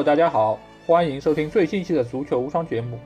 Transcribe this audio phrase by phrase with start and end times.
[0.00, 2.98] Hello，大家好，欢迎收听最新一期的足球无双节目。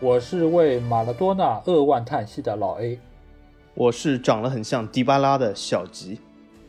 [0.00, 2.98] 我是为马拉多纳扼腕叹息的老 A，
[3.74, 6.18] 我是长得很像迪巴拉的小吉。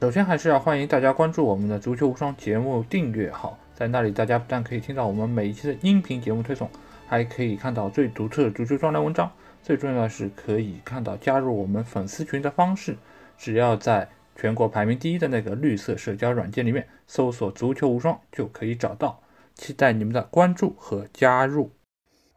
[0.02, 6.70] 首先还是要欢迎大家关注我们的足球无双节目订阅号，在那里大家不但可以听到我们每一期的音频节目推送，
[7.08, 9.32] 还可以看到最独特的足球专栏文章。
[9.64, 12.98] 最重要的是可以看到加入我们粉丝群的方式，
[13.38, 19.18] 只要在全国排名第一的那个绿色社交软件里面搜索“足球无双”就可以找到。
[19.60, 21.72] 期待你们的关注和加入。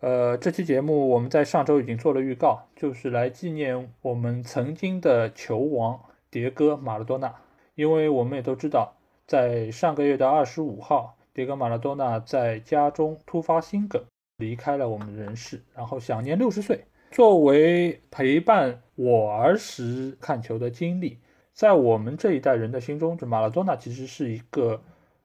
[0.01, 6.01] 呃，这期节目我们在上周已经做了预告，就是来纪念我们曾经的球王
[6.33, 7.33] 迭戈·马拉多纳。
[7.77, 14.03] 因为我们也都知道，在上个月的二十五号，迭戈·马拉多纳在家中突发心梗，
[14.39, 16.85] 离开了我们人世，然后享年六十岁。
[17.13, 21.19] 作为陪伴我儿时看球的经历，
[21.53, 24.83] 在我们这一代人的心中，这马拉多纳其实是一个。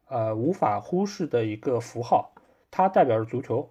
[0.09, 2.33] 呃，无法忽视的一个符号，
[2.72, 3.69] 它代表着足球，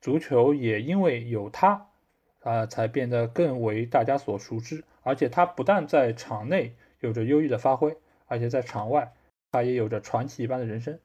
[0.00, 1.86] 足球也因为有它，
[2.40, 4.84] 啊，才变得更为大家所熟知。
[5.02, 9.12] 而且它不但在场内有着优异的发挥，而且在场外，
[9.50, 10.98] 它也有着传奇一般的人生。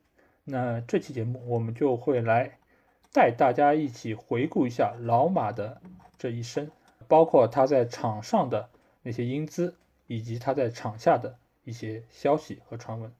[0.43, 2.59] 那这期节目，我们就会来
[3.11, 5.81] 带大家一起回顾一下老马的
[6.17, 6.69] 这一生，
[7.07, 8.69] 包括他在场上的
[9.01, 13.11] 那些英姿，以及他在场下的一些消息和传闻。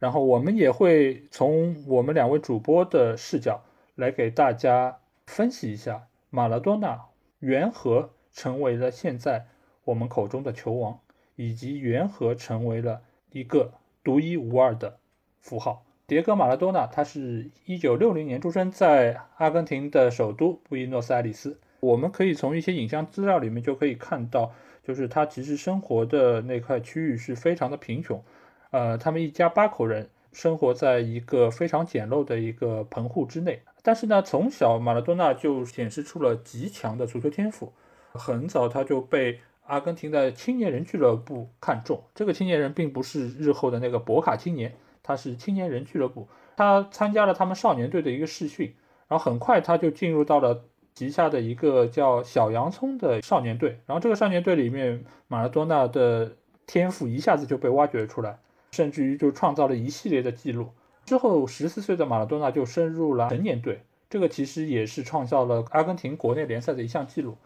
[0.00, 3.62] 然后我们也会从我们两位主播的视角
[3.94, 7.04] 来给大家分析一下马拉多纳
[7.38, 9.46] 缘何成为了现在
[9.84, 10.98] 我们口中的球王，
[11.36, 14.98] 以及缘何成为了一个独一无二的
[15.38, 15.84] 符号。
[16.08, 21.60] 迭戈·马拉多纳，他是一九六零年出生在阿根廷的首都布宜诺斯艾利斯。
[21.80, 24.52] 我们可以从一些影像资料里面就可以看到，
[24.82, 28.22] 就是他其实生活的那块区域是非常的贫穷。
[28.70, 33.62] 呃，他们一家八口人生活在一个非常简陋的一个棚户之内。
[33.82, 37.72] 但是呢，从小马拉多纳就显示出了极强的足球天赋。
[38.12, 42.02] 很早他就被阿根廷的青年人俱乐部看中。
[42.14, 46.28] 这个青年人并不是日后的那个博卡青年，他是青年人俱乐部。
[46.56, 48.74] 他参加了他们少年队的一个试训，
[49.08, 50.64] 然后很快他就进入到了
[50.94, 53.78] 旗下的一个叫小洋葱的少年队。
[53.86, 58.38] 然后这个少年队里面，马拉多纳的天赋一下子就被挖掘出来。
[58.70, 60.70] 甚至于就创造了一系列的记录。
[61.04, 67.36] 之后，十四岁的马拉多纳就升入了成年队，这个其实也是创造了阿根廷国内联赛的一项记录。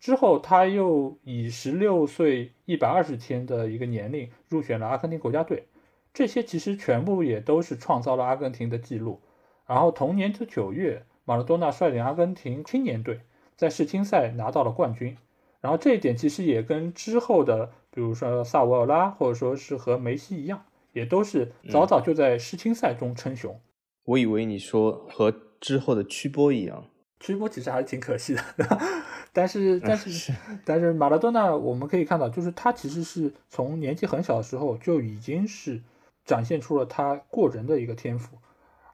[0.00, 5.66] 之后，他又以十六岁一百二十天的一个年龄入选了阿根廷国家队，
[6.14, 9.20] 这些其实全部也都是创造了阿根廷的记录。
[9.66, 13.20] 然后，同年的九月，马拉多纳率领阿根廷青年队
[13.56, 15.16] 在世青赛拿到了冠军。
[15.60, 17.72] 然后，这一点其实也跟之后的。
[17.94, 20.64] 比如说萨维尔拉，或者说是和梅西一样，
[20.94, 23.60] 也都是早早就在世青赛中称雄。
[24.04, 26.86] 我以为你说和之后的曲波一样，
[27.20, 28.42] 曲波其实还是挺可惜的。
[29.34, 30.32] 但是，但是，
[30.64, 35.82] 但是马拉多纳，我们可以看到，就是他其实是从年纪很小的时候就已经是
[36.24, 38.38] 展现出了他过人的一个天赋，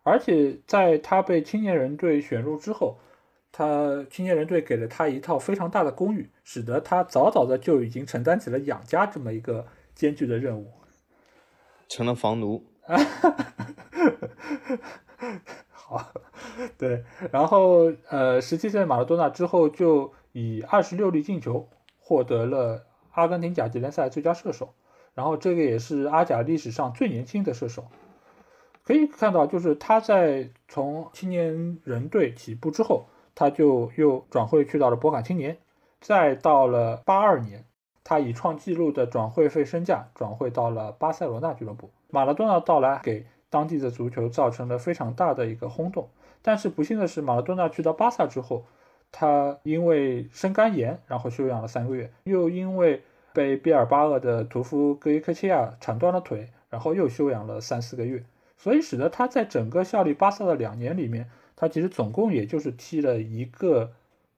[0.03, 2.99] 而且在他被青年人队选入之后。
[3.59, 10.71] 他青年人队给了他一套非常大的公寓，使得他早早的就已经承担起了养家这么一个艰巨的任务，
[11.89, 12.65] 成了房奴。
[15.73, 16.13] 好，
[16.77, 17.03] 对，
[17.33, 21.69] 然后呃，十七岁马拉多纳之后就以二十六粒进球
[21.99, 24.73] 获得了阿根廷甲级联赛最佳射手，
[25.15, 27.89] 然后这个也是阿甲历史上最年轻的射手。
[28.85, 33.09] 可以看到，就是他在从青年人队起步之后。
[33.39, 35.59] 他就又转会去到了博卡青年，
[36.01, 37.65] 再到了八二年，
[38.03, 41.89] 他以创纪录的转会费身价转会到了巴塞罗那俱乐部。
[42.11, 46.09] 马拉多纳到来给当地的足球造成了非常大的一个轰动。
[46.43, 48.65] 但是不幸的是，马拉多纳去到巴萨之后，
[49.13, 58.25] 他因为生肝炎，然后休养了三个月，又因为被毕尔巴鄂的屠夫格伊科切亚铲断了腿，然后又休养了三四个月，
[58.57, 61.31] 所以使得他在整个效力巴萨的两年里面。
[61.61, 63.91] 他其实总共也就是踢了一个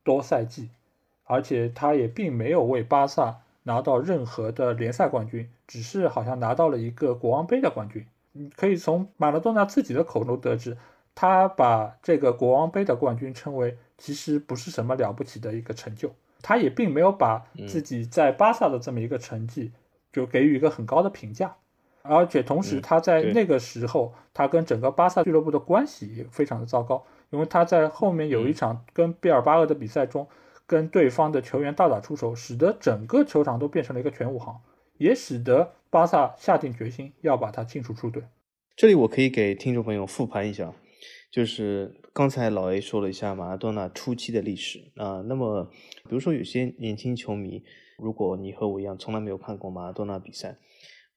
[0.03, 0.71] 多赛季，
[1.25, 8.07] 而且他也并没有为巴萨拿到任何的联赛冠军，只是好像拿到了一个国王杯的冠军。
[8.33, 10.79] 你可以从马拉多纳自己的口中得知，
[11.15, 16.15] 他把这个国王杯的冠军称为其实不是什么了不起的一个成就。
[16.41, 19.73] 他也并没有把自己在巴萨的这么一个成绩
[20.11, 21.55] 就给予一个很高的评价。
[22.02, 30.26] 而且同时，他在那个时候，他跟整个巴萨俱乐部的关系也非常的糟糕，因为他在后面有一场跟毕尔巴鄂的比赛中，
[30.67, 34.61] 跟对方的球员大打出手，使得整个球场都变成了一个全武行，
[34.97, 38.23] 也使得巴萨下定决心要把他清除出队。
[38.76, 40.73] 这里我可以给听众朋友复盘一下，
[41.31, 45.64] 就是刚才老 A 说了一下马拉多纳初期的历史啊，那么
[46.05, 47.62] 比如说有些年轻球迷，
[47.99, 50.56] 如果你和我一样从来没有看过马拉多纳比赛。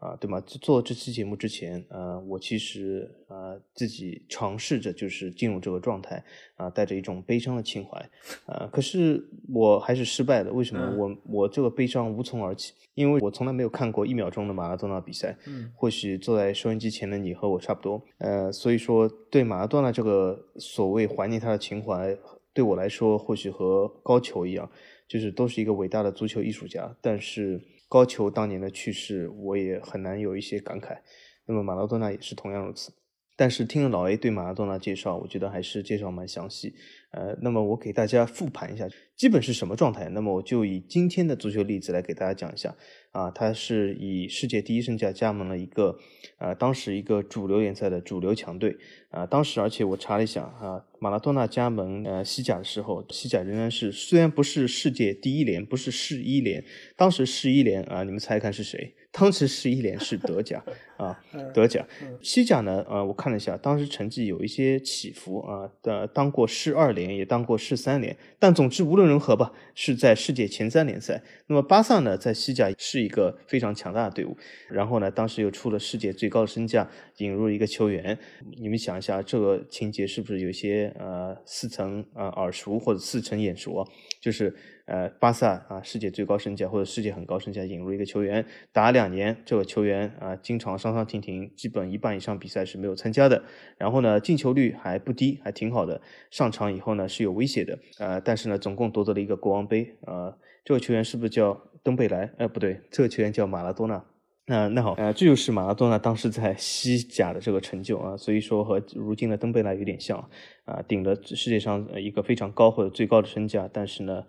[0.04, 0.42] 啊，对吗？
[0.42, 6.22] 做这期节目之前，呃，我其实呃自己尝试着就是进入这个状态，
[6.56, 8.10] 啊，带着一种悲伤的情怀，
[8.46, 10.52] 啊，可是我还是失败的。
[10.52, 10.94] 为什么？
[10.98, 15.38] 我我这个悲伤无从而起，因为我从来没有看过一秒钟的马拉多纳比赛。
[15.48, 22.14] 嗯，或许坐在收音机前的你和我差不多，呃，所以说对马拉多纳这个所谓怀念他的情怀，
[22.54, 24.70] 对我来说或许和高球一样，
[25.08, 27.62] 就是都是一个伟大的足球艺术家，但是。
[27.94, 30.98] 高俅当年的去世，我也很难有一些感慨。
[31.46, 32.92] 那么马拉多纳也是同样如此。
[33.36, 36.74] 但是听了老 A 对马拉多纳介绍，我觉得还是介绍蛮详细。
[37.14, 40.10] 呃，那么我给大家复盘一下，基本是什么状态？
[40.10, 42.76] 那么我就以今天的足球例子来给大家讲一下。
[43.12, 46.00] 啊，他是以世界第一身价加盟了一个，
[46.40, 48.76] 呃，当时一个主流联赛的主流强队。
[49.12, 56.66] 啊，当时而且我查了一下，啊，马拉多纳加盟呃西甲的时候，西甲仍然是虽然不是世界第一联，不是世一联，
[56.98, 58.96] 当时世一联啊，你们猜看是谁？
[59.12, 60.64] 当时十一联是德甲
[60.98, 61.24] 啊，
[61.54, 61.88] 德甲，
[62.24, 62.84] 西甲呢？
[62.90, 65.70] 呃，我看了一下，当时成绩有一些起伏啊。
[65.84, 71.24] 的当过世二也当过世三连，但总之无论如何吧，是在世界前三联赛。
[71.48, 74.38] 那么巴萨呢，在西甲是一个非常强大的队伍。
[74.70, 78.18] 然后呢，当时又出了世界最高的身价，引入一个球员。
[78.58, 83.88] 你们想一下，这个情节是不是有些呃似曾呃耳熟或者似曾眼熟啊？
[84.24, 84.56] 就是。
[84.86, 93.42] 呃，巴萨啊，世界最高身价或者世界很高身价引入一个球员，打两年，这个球员啊，经常伤伤停停，基本一半以上比赛是没有参加的。
[93.78, 96.02] 然后呢，进球率还不低，还挺好的。
[96.30, 97.80] 上场以后呢，是有威胁的。
[97.98, 99.96] 呃，但是呢，总共夺得了一个国王杯。
[100.02, 102.30] 呃，这个球员是不是叫登贝莱？
[102.38, 104.04] 呃，不对，这个球员叫马拉多纳。
[104.46, 108.18] 那那好，呃，这就是马拉多纳当时在西甲的这个成就啊。
[108.18, 110.18] 所以说和如今的登贝莱有点像
[110.66, 114.24] 啊，顶了世界上一个非常高或者最高的身价，但是呢。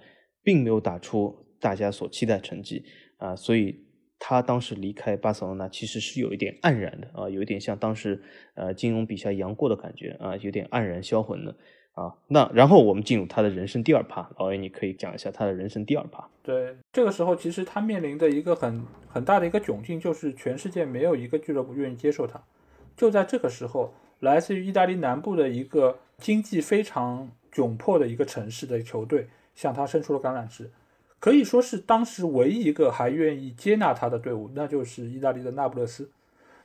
[0.46, 2.84] 并没有打出大家所期待成绩
[3.16, 3.74] 啊，所以
[4.18, 8.22] 他当时离开巴塞罗那其实是有一点黯然的啊，有一点像当时
[8.54, 11.56] 呃金庸笔下杨过的感觉啊，有点黯然销魂的
[11.94, 12.14] 啊。
[12.28, 16.28] 那然后我们进入他的人生第二趴，老爷你可以讲一下他的人生第二趴。
[16.42, 22.40] 对，这个时候其实他面临的一个很很大的一个窘境，就是全世界没有一个俱乐部愿意接受他。
[22.96, 29.28] 就在这个时候，来自于意大利南部的一个经济非常窘迫的一个城市的球队。
[29.54, 30.68] 向他伸出了橄榄枝，
[31.20, 36.10] 可以说是当时唯一一个还愿意接纳他的队伍，那就是意大利的那不勒斯。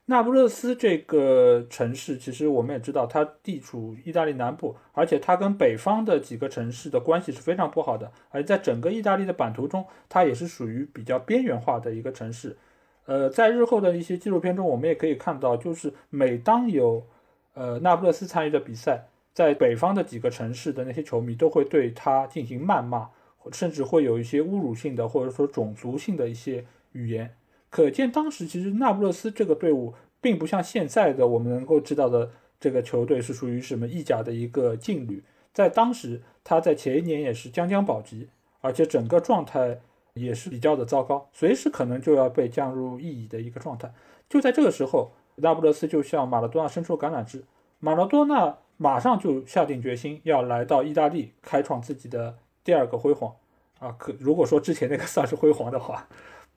[0.10, 8.12] 那不勒斯这个城市，其实我们也知道，它地处意大利南部，而且它跟北方的几个城市的关系是非常不好的。
[8.32, 12.58] 而在整个意大利的版图中，它也是属于比较边缘化的一个城市。
[13.06, 17.06] 呃，在日后的一些纪录片中，我们也可以看到，就是每当有
[17.54, 19.06] 呃那不勒斯参与的比赛。
[19.32, 23.08] 在北方的几个城市的那些球迷都会对他进行谩骂，
[23.52, 27.32] 甚至会有一些侮辱性的或者说种族性的一些语言。
[27.69, 35.24] 可见当时其实那不勒斯这个队伍并不像现在的我们能够知道的这个球队是属于什么意甲的一个劲旅。
[35.53, 38.29] 在当时，他在前一年也是将将保级，
[38.62, 39.79] 而且整个状态
[40.13, 43.94] 也是比较的糟糕，随时可能就要被降入意乙的一个状态。
[44.29, 47.44] 就在这个时候，那不勒斯就向马拉多纳伸出橄榄枝，
[47.79, 48.58] 马拉多纳。
[48.82, 53.36] 马上就下定决心要来到意大利开创自己的第二个辉煌
[53.77, 53.94] 啊！
[54.00, 56.08] 可如果说之前那个算是辉煌的话，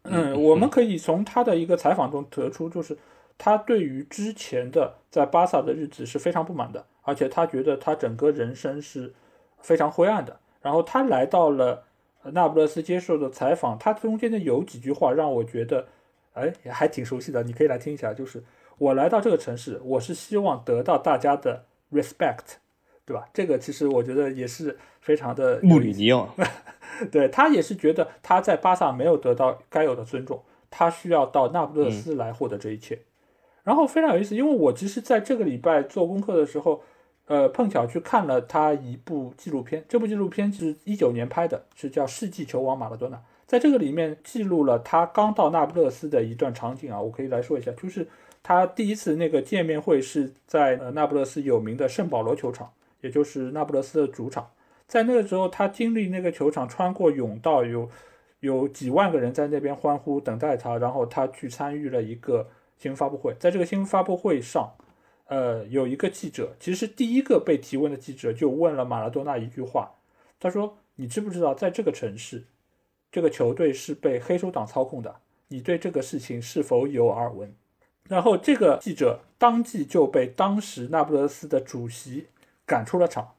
[0.05, 2.97] 嗯，我们可以从他的一个采访中得出，就是
[3.39, 9.13] 他对于之前的在巴萨的日子是非常不满的，而且他觉得他整个人生是
[9.61, 10.39] 非常灰暗的。
[10.61, 11.85] 然后他来到了
[12.23, 15.87] 那不勒斯接受的采访，他中间的有几句话让我觉得，
[16.35, 18.13] 哎，还挺熟悉的，你可以来听一下。
[18.15, 18.43] 就是
[18.79, 21.65] 我来到这个城市，我是希望得到大家的。
[21.93, 22.55] respect，
[23.05, 23.29] 对吧？
[23.35, 26.29] 这个其实我觉得也是非常的穆里尼奥，
[27.11, 33.01] 对他也是觉得他在巴萨没有得到该有的尊重，他需要到那不勒斯来获得这一切。
[33.65, 36.83] 然后非常有意思，因为我其实在这个礼拜做功课的时候，
[37.27, 43.17] 呃，碰巧去看了他一部纪录片，这部纪录片是一九年拍的，是叫《世纪球王马拉多纳》。
[43.47, 48.07] 在这个里面记录了他刚到那不勒斯的一段场景啊，我可以来说一下，就是。
[48.45, 54.51] 他第一次那个见面会是在呃那不勒斯有名的圣保罗球场，也就是那不勒斯的主场。
[54.89, 57.89] 在那个时候，他经历那个球场，穿过甬道，有
[58.41, 63.35] 有几万个人在那边欢呼等待他，然后他去参与了一个新闻发布会。
[63.39, 64.75] 在这个新闻发布会上，
[65.27, 69.93] 呃，有一个记者，其实第一个被提问的记者就问了马拉多纳一句话，
[70.39, 72.45] 他说：“你知不知道，在这个城市，
[73.11, 75.15] 这个球队是被黑手党操控的？
[75.49, 77.55] 你对这个事情是否有耳闻？”
[78.09, 82.27] 然后这个记者当即就被当时那不勒斯的主席
[82.73, 83.35] 赶出了场，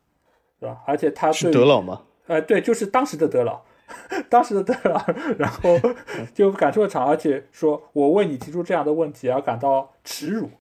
[0.60, 0.84] 对吧？
[0.86, 2.04] 而且他是德老吗？
[2.28, 3.64] 呃，对，就是当时的德老，
[4.30, 5.04] 当时的德老，
[5.40, 5.80] 然后
[6.36, 10.52] 就赶出了场，而且说我为你提出这样的问题而感到耻辱，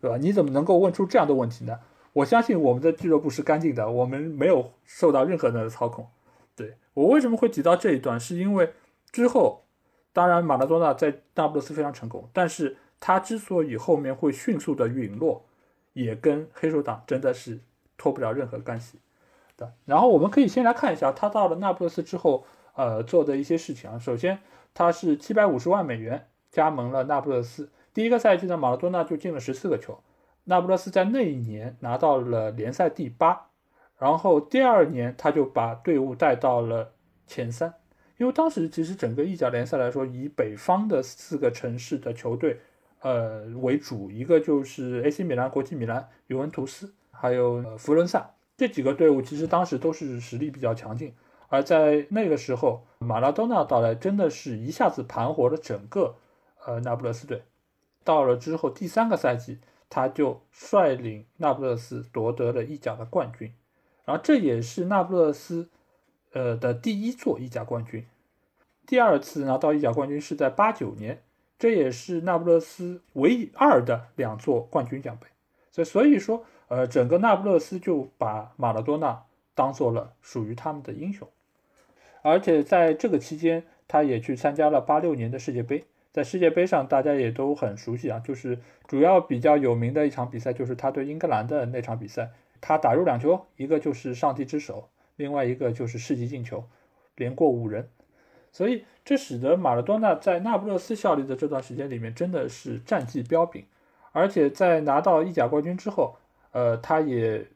[0.00, 0.16] 对吧？
[0.16, 1.80] 你怎么能够问出这样的问题呢？
[2.12, 6.06] 我相信我们的俱乐部是干净的，我们没有受到任何人的操控。
[6.54, 8.72] 对我为什么会提到这一段，是因为
[9.10, 9.64] 之后，
[10.12, 15.44] 当然马拉多纳在那不勒斯非常成功，但是他之所以后面会迅速的陨落，
[15.94, 17.58] 也跟黑手党真的是
[17.96, 18.98] 脱不了任何干系
[19.56, 19.72] 的。
[19.84, 23.98] 然后我们可以先来看一下他到了那不勒斯之后，呃，做的一些事情啊。
[23.98, 24.40] 首先，
[24.72, 30.00] 他是七百五十万美元加盟了那不勒斯，第一个赛季呢，马拉多纳就进了十四个球。
[30.44, 33.46] 那不勒斯在那一年拿到了联赛第八，
[33.98, 36.92] 然后第二年他就把队伍带到了
[37.26, 37.74] 前三。
[38.16, 42.60] 因为当时其实整个意甲联赛来说，以北方的四个城市的球队，
[43.00, 51.14] 呃为主，一个就是 AC 米兰、国际米兰、尤文图斯，还有佛伦萨这几个队伍，其实当时都是实力比较强劲。
[51.48, 56.16] 而在那个时候，马拉多纳到来，真的是一下子盘活了整个
[56.66, 57.44] 呃那不勒斯队。
[58.04, 59.60] 到了之后第三个赛季。
[59.90, 63.52] 他就率领那不勒斯夺得了意甲的冠军，
[64.04, 65.68] 然后这也是那不勒斯
[66.32, 68.04] 呃的第一座意甲冠军。
[68.86, 71.22] 第二次拿到意甲冠军是在八九年，
[71.60, 75.28] 这也是那不勒斯唯二的两座冠军奖杯。
[75.70, 81.28] 所以所以说，呃，整个那不勒斯就把马拉多纳当做了属于他们的英雄，
[82.22, 85.84] 而且在这个期间，他也去参加了八六年的世界杯。
[86.12, 92.30] 在世界杯上，大家也都很熟悉啊，就是主要比较有名的一场比赛，就是他对英格兰的那场比赛，
[92.60, 96.64] 他打入两球，一个就是上帝之手，另外一个就是世纪进球，
[97.16, 97.88] 连过五人，
[98.52, 103.66] 所以这使得马拉多纳在那不勒斯效力的这段时间里面真的是战绩彪炳，
[104.12, 106.16] 而且在拿到意甲冠军之后，
[106.54, 107.46] 呃，他也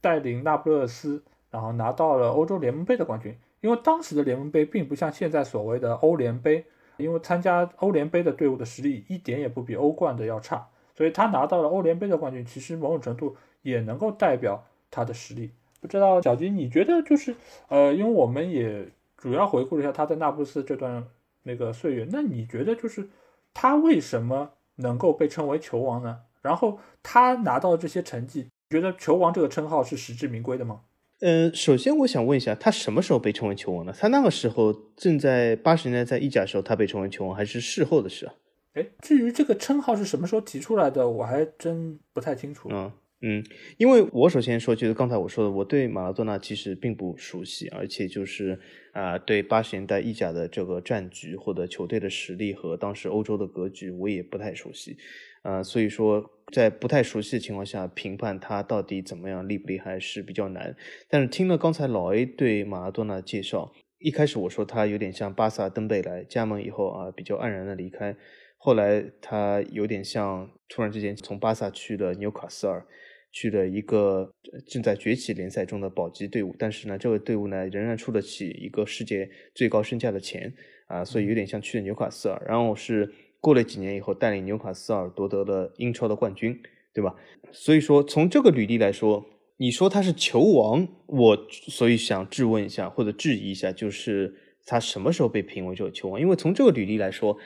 [0.00, 6.64] 带领那不勒斯，然后拿到了欧洲联盟杯的冠军，因为当时的联盟杯并不像现在所谓的欧联杯。
[6.98, 15.50] 因为参加欧联杯的队伍的实力一点也不比欧冠的要差，所以他拿到了欧联杯的冠军，其实某种程度也能够代表他的实力。
[15.80, 17.34] 不知道小金，你觉得就是
[17.68, 21.04] 呃，因为我们也主要回顾了一下他在那不勒斯这段
[21.44, 23.08] 那个岁月，那你觉得就是
[23.54, 26.20] 他为什么能够被称为球王呢？
[26.42, 30.80] 然后他拿到这些成绩，觉得球王这个称号是实至名归的吗？
[31.20, 33.94] 呃，首先我想问一下，他什么时候被称为球王呢？
[33.96, 38.34] 他那个时候正在八十年代在意甲的时候，他被称为球王，还是事后的事啊？
[38.74, 42.68] 哎，至于这个称号是什么时候提出来的，我还真不太清楚。
[42.72, 42.90] 嗯
[43.24, 43.44] 嗯，
[43.76, 48.58] 因为我首先说，就是刚才我说的，我对马拉多纳其实并不熟悉，而且就是
[48.92, 54.96] 啊，对八十年代意甲的这个战局或者球队的实力和当时欧洲的格局，我也不太熟悉。
[55.42, 60.76] 啊，所以说在不太熟悉的情况下评判他到底怎么样厉不厉害是比较难。
[61.08, 68.16] 但是听了刚才老 A 对马拉多纳的介绍，一开始我说他有点像巴萨登贝莱加盟以后啊比较黯然的离开，
[68.56, 72.86] 后来他有点像突然之间从巴萨去了纽卡斯尔，
[73.32, 74.30] 去了一个
[74.68, 80.54] 正在崛起联赛中的保级队伍，但是呢这个队伍呢仍然出得起一个世界最高身价的钱
[80.86, 83.12] 啊，所以有点像去了纽卡斯尔，然后是。
[83.42, 86.62] 过了几年以后，带领纽卡斯尔夺得了英超的冠军，
[86.94, 87.16] 对吧？
[87.50, 94.34] 所以说，从这个履历来说，你说他是球王，我所以想质问一下或者质疑一下，就是
[94.64, 96.20] 他什么时候被评为这个球王？
[96.20, 97.36] 因为从这个履历来说，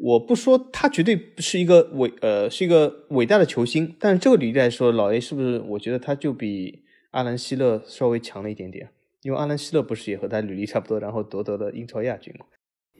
[0.00, 5.60] 我不说他绝对是一个伟呃是一个伟大的球星，但是这个履历来说，老 A 是不是？
[5.68, 8.88] 我觉得他就比阿兰希勒稍微强了一点点，
[9.22, 12.46] 因为阿兰希勒不是也和他履历差不多，然后夺得了英超亚军吗？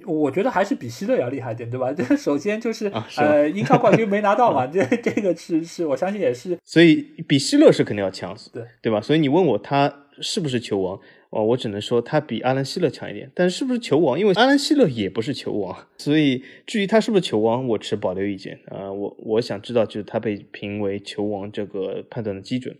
[0.06, 1.92] 我觉得还是比希勒要厉害点，对吧？
[1.92, 6.96] 这 首先就是 呃，英超冠军没拿到嘛，这这个是是我相信也是， 所以
[7.26, 9.00] 比希勒是肯定要强，对对吧？
[9.00, 14.18] 所以你问我他是不是球王，哦，我只能说他比阿兰希勒强一点，但是是不是球王？
[14.18, 18.92] 因为阿兰希勒也不是球王，所以至于他是不是球王，我持保留意见啊。
[18.92, 22.76] 我我想知道就是他被评为球王这个判断的基准。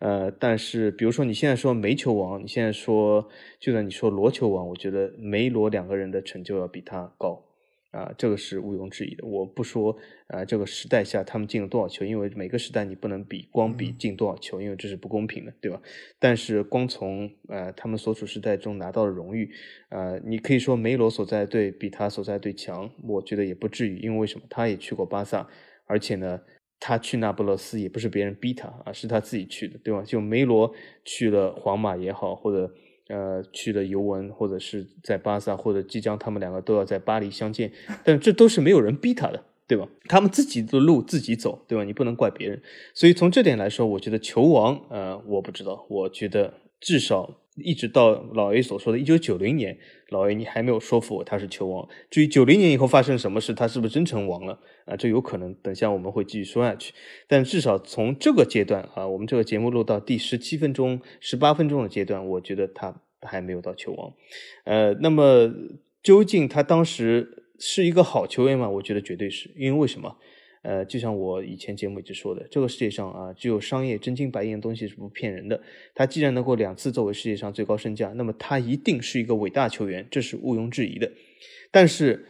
[0.00, 3.28] 呃，但是比如说你现在说梅球王，你现在说
[3.58, 7.44] 就算你说罗球王，我觉得梅罗两个人的成就要比他高，
[7.90, 9.26] 啊，这个是毋庸置疑的。
[9.26, 9.94] 我不说
[10.28, 15.78] 啊，这个时代下他们进了多少球，因为每个时代你不能比光比进多少球，因为这是不公平的，对吧？
[16.18, 19.50] 但是光从呃他们所处时代中拿到的荣誉，
[19.90, 24.46] 呃，你可以说梅罗所在队比他所在队强，我觉得也不至于，因为为什么？
[24.48, 25.46] 他也去过巴萨，
[25.84, 26.40] 而且呢。
[26.80, 30.02] 他去那不勒斯也不是别人逼他啊，是他自己去的，对吧？
[30.02, 32.72] 就梅罗去了皇马也好，或者
[33.08, 37.70] 呃去了尤文，或者是在巴萨，或者即将他们两个都要在巴黎相见，
[38.02, 39.86] 但这都是没有人逼他的，对吧？
[40.08, 41.84] 他们自己的路自己走，对吧？
[41.84, 42.60] 你不能怪别人。
[42.94, 47.34] 所以从这点来说，我觉得球王，呃，我不知道，我觉得至少
[47.64, 51.88] 一直到老 A 所说的1990年，老 A 你还没有说服我他是球王。
[52.10, 54.96] 至于90年以后发生什么事，他是不是真成王了啊？
[54.96, 56.92] 这有可能，等下我们会继续说下去。
[57.28, 64.12] 但至少从这个阶段啊，我们这个节目录到第十七分钟、十八分钟的阶段，我觉得他还没有到球王。
[64.64, 65.50] 呃，那么
[66.02, 67.36] 究竟他当时？
[67.62, 68.70] 是一个好球员吗？
[68.70, 70.16] 我觉得绝对是因为为什么？
[70.62, 75.60] 呃，就像我以前节目一直说的，这个世界上啊，只有商业真金白银的东西是不骗人的。
[75.94, 81.10] 他既然能够两次作为世界上最高身价，那么他一定是一个伟大球员，这是毋庸置疑的。
[81.70, 82.26] 但是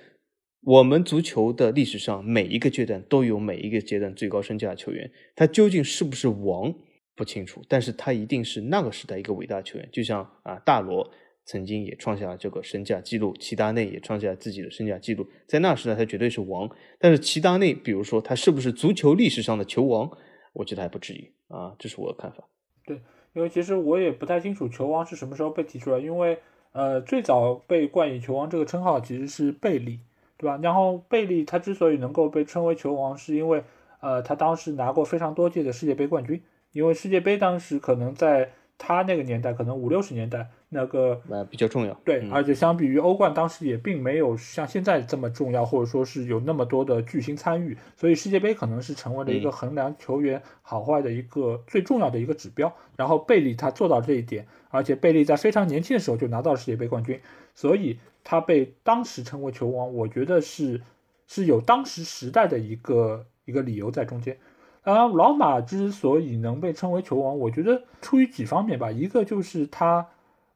[0.62, 6.72] 我们足球的历史上每一个阶段都有每一个阶段最高身价的球员，他究竟是不是王
[7.16, 11.10] 不清楚，但是他一定是那个时代一个伟大球员，就像啊大罗。
[11.50, 16.70] 曾经也创下了这个身价记录，齐达内也创下了自己的身价记录，在那时代他绝对是王。
[17.00, 20.08] 但是齐达内，比如说他是不是足球历史上的球王，
[20.52, 22.44] 我觉得还不至于啊，这是我的看法。
[22.86, 23.00] 对，
[23.32, 26.38] 因为其实我也不太清楚球王是什么时候被提出来，因为
[26.70, 29.98] 呃，最早被冠以球王这个称号其实是贝利，
[30.38, 30.56] 对吧？
[30.62, 33.64] 然后贝利他之所以能够被称为球王，是因为
[34.00, 36.40] 呃，他当时拿过非常多届的世界杯冠军，
[36.70, 40.46] 因为世界杯当时可能在他那个年代，可能五六十年代。
[40.72, 52.72] 那个呃比较重要，对，而且相比于欧冠，当时也并没有像现在这么重要，或者说是有那么多的巨星参与，所以世界杯可能是成为了一个衡量球员好坏的一个最重要的一个指标。
[52.96, 57.20] 然后贝利他做到这一点，而且贝利在非常年轻的时候就拿到了世界杯冠军，
[57.52, 60.80] 所以他被当时称为球王，我觉得是
[61.26, 64.38] 是有当时时代的一个一个理由在中间。
[64.84, 70.06] 当然，老马之所以能被称为球王，我觉得出于几方面吧，一个就是他。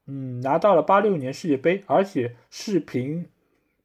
[0.07, 3.27] 嗯，拿到了八六年世界杯，而且是凭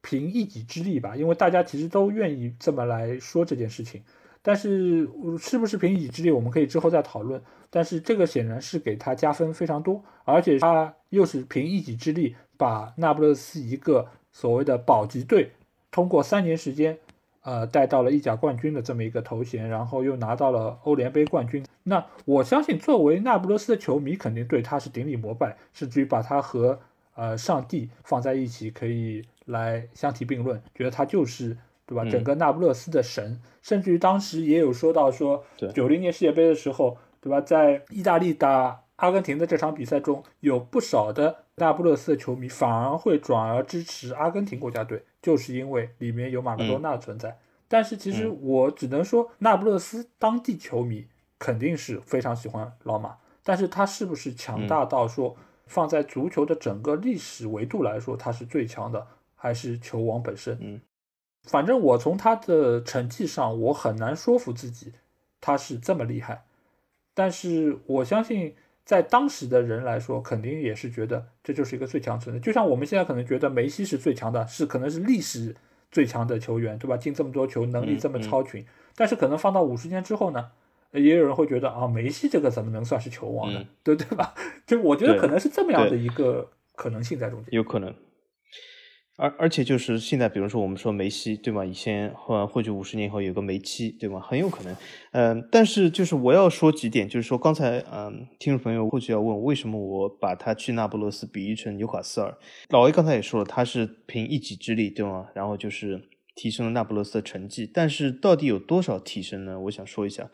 [0.01, 4.03] 凭一己之力吧，因为大家其实都愿意这么来说这件事情。
[4.41, 7.41] 但是是不是凭一己之力，我们可以之后再讨论。
[7.69, 15.51] 但是这个显然是给他加分非常多，而且他又是凭一己之力把那不勒斯一个所谓的保级队
[15.91, 16.97] 通过三年时间。
[17.43, 21.65] 呃，带到了意甲冠军的这么一个头衔，然后又拿到了欧联杯冠军。
[21.84, 26.80] 那我相信，作为那不勒斯的球迷，肯定对他是顶礼膜拜，甚至于把他和
[27.15, 32.04] 呃上帝放在一起，可以来相提并论，觉得他就是对吧？
[32.06, 33.39] 整个那不勒斯的神。
[33.62, 37.41] 甚至于当时也有说到说，九零年世界杯的时候，对吧？
[37.41, 45.04] 在意大利打阿根廷的这场比赛中，有不少的那不勒斯的球迷反而会转而支持阿根廷国家队。
[45.22, 55.36] 就是因为里面有马拉多纳存在，但是其实我只能说，那不勒斯当地球迷肯定是非常喜欢老马，但是他是不是强大到说
[55.67, 60.58] 放在足球的整个历史维度来说他是最强的，还是球王本身？
[60.62, 60.80] 嗯，
[61.43, 64.93] 反正我从他的成绩上，我很难说服自己
[65.41, 66.45] 他是这么厉害，
[67.13, 68.56] 但是我相信。
[68.89, 72.39] 在当时的人来说，肯定也是觉得这就是一个最强存在。
[72.39, 75.56] 就像我们现在可能觉得梅西是最强的，是可能是历史
[75.91, 76.97] 最强的球员，对吧？
[76.97, 78.65] 进这么多球，能力这么超群。
[78.95, 80.49] 但是可能放到五十年之后呢，
[80.91, 83.63] 也有人会觉得啊，梅西这个怎么能算是球王呢？
[83.84, 84.34] 对对吧？
[84.65, 87.54] 就我觉得可能是这么样的一个可能性在中间。
[87.54, 87.93] 有可能。
[89.19, 91.65] 而而且就是现在，比如说我们说梅西，对吗？
[91.65, 94.19] 以前或或许五十年以后有个梅西，对吗？
[94.21, 94.73] 很有可能。
[95.12, 102.38] 嗯，但是就是我要说几点，就是说刚才嗯，听众朋友或许要问，为什么我把他去那不勒斯比喻成纽卡斯尔？
[102.69, 105.27] 老 A 刚才也说了，他是凭一己之力，对吗？
[105.36, 109.60] 然后就是提升了那不勒斯的成绩，但是到底有多少提升呢？
[109.60, 110.29] 我想说一下，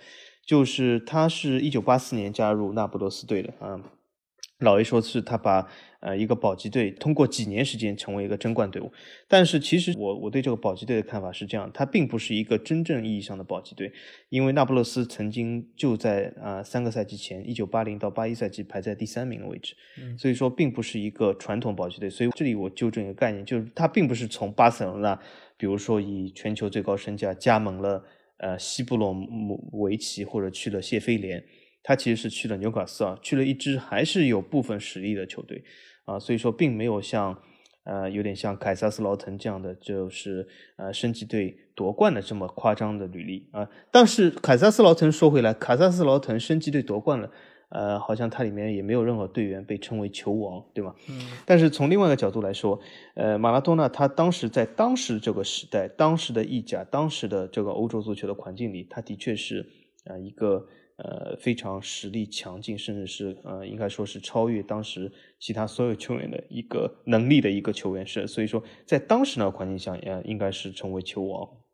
[0.45, 3.82] 就是他是一九八四年加入那不勒斯队的啊。
[4.60, 5.67] 老 A 说是他把
[6.06, 8.91] 呃一个保级队通过几年时间成为一个争冠队伍，
[9.28, 13.91] 但是其实我我对这个保级队的看法是这样，它并不是一个真正意义上的保级队，
[14.30, 19.76] 因为那不勒斯曾经就在啊三个赛季前，一九八零到八一赛季排在第三名的位置，
[20.15, 25.20] 所以说并不是一个传统保级队，所以这里我纠正一个概念，就是它并不是从巴塞罗那，
[25.58, 28.04] 比如说以全球最高身价加盟了
[28.38, 29.28] 呃西布隆
[29.72, 31.44] 维奇或者去了谢菲联。
[31.88, 35.63] 他其实是去了纽卡斯尔，去了一支还是有部分实力的球队，
[36.06, 37.38] 啊，所以说并没有像，
[37.84, 43.68] 呃，有点像凯撒斯劳滕这样的，就是呃升级队夺冠的这么夸张的履历啊。
[43.91, 47.32] 但是凯撒斯劳滕说回来，凯撒斯劳滕升级队夺冠了，
[47.70, 50.94] 呃，好像它里面也没有任何队员被称为球王，对吗？
[51.10, 51.20] 嗯。
[51.46, 52.80] 但是从另外一个角度来说，
[53.15, 59.68] 呃，马拉多纳他当时在当时这个时代，当时的意甲，当时的这个欧洲足球的环境里，他的确是
[60.06, 60.68] 啊一个。
[60.97, 71.64] 呃，非常实力强劲，甚至是呃，应该说是超越当时其他所有球员的一个能力的一个球员是，所以说在当时那个环境下，呃，应该是成为球王。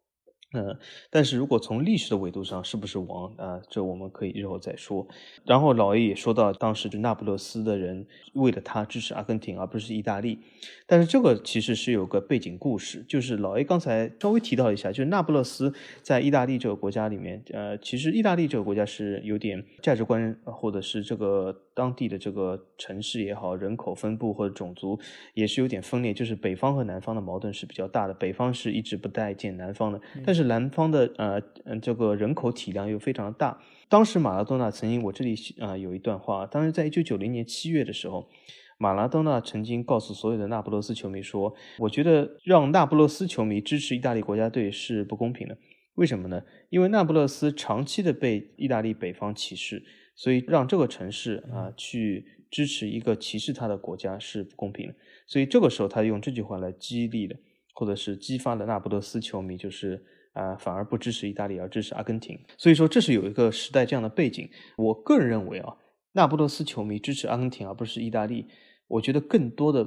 [0.54, 0.78] 嗯，
[1.10, 3.62] 但是如果从历史的维度上，是不是王啊？
[3.70, 5.08] 这我们可以日后再说。
[5.46, 10.40] 然后老 A 也说到，当时就那不勒斯的人为了他支持阿根廷，而不是意大利。
[10.86, 25.00] 但是这个其实是有个背景故事，就是老 A 刚才稍微提到一下，就是那不勒斯在意大利这个国家里面，呃，其实意大利这个国家是有点价值观，或者是这个当地的这个城市也好，人口分布或者种族
[25.34, 33.62] 也是有点分裂，就是北方和南方的矛盾是比较大的，北方是一直不待见南方的，但是南方的呃嗯这个人口体量又非常的大。
[33.90, 38.28] 当时马拉多纳曾经，我这里啊有一段话，当时在一九九零年七月的时候。
[38.78, 45.56] 马拉多纳曾经告诉所有的那不勒斯球迷说：“我觉得让那不勒斯球迷支持意大利国家队是不公平的。
[45.94, 46.42] 为什么呢？
[46.72, 49.84] 因为那不勒斯长期的被意大利北方歧视，
[50.22, 54.96] 所以让这个城市啊去支持一个歧视他的国家是不公平的。
[55.26, 57.36] 所以这个时候，他用这句话来激励了，
[57.74, 62.40] 或者是激发了那不勒斯球迷，就是啊反而不支持意大利，而支持阿根廷。
[62.56, 64.48] 所以说，这是有一个时代这样的背景。
[64.78, 65.76] 我个人认为啊，
[66.12, 68.46] 那不勒斯球迷支持阿根廷，而不是意大利。”
[68.90, 69.80] 我觉得更多的，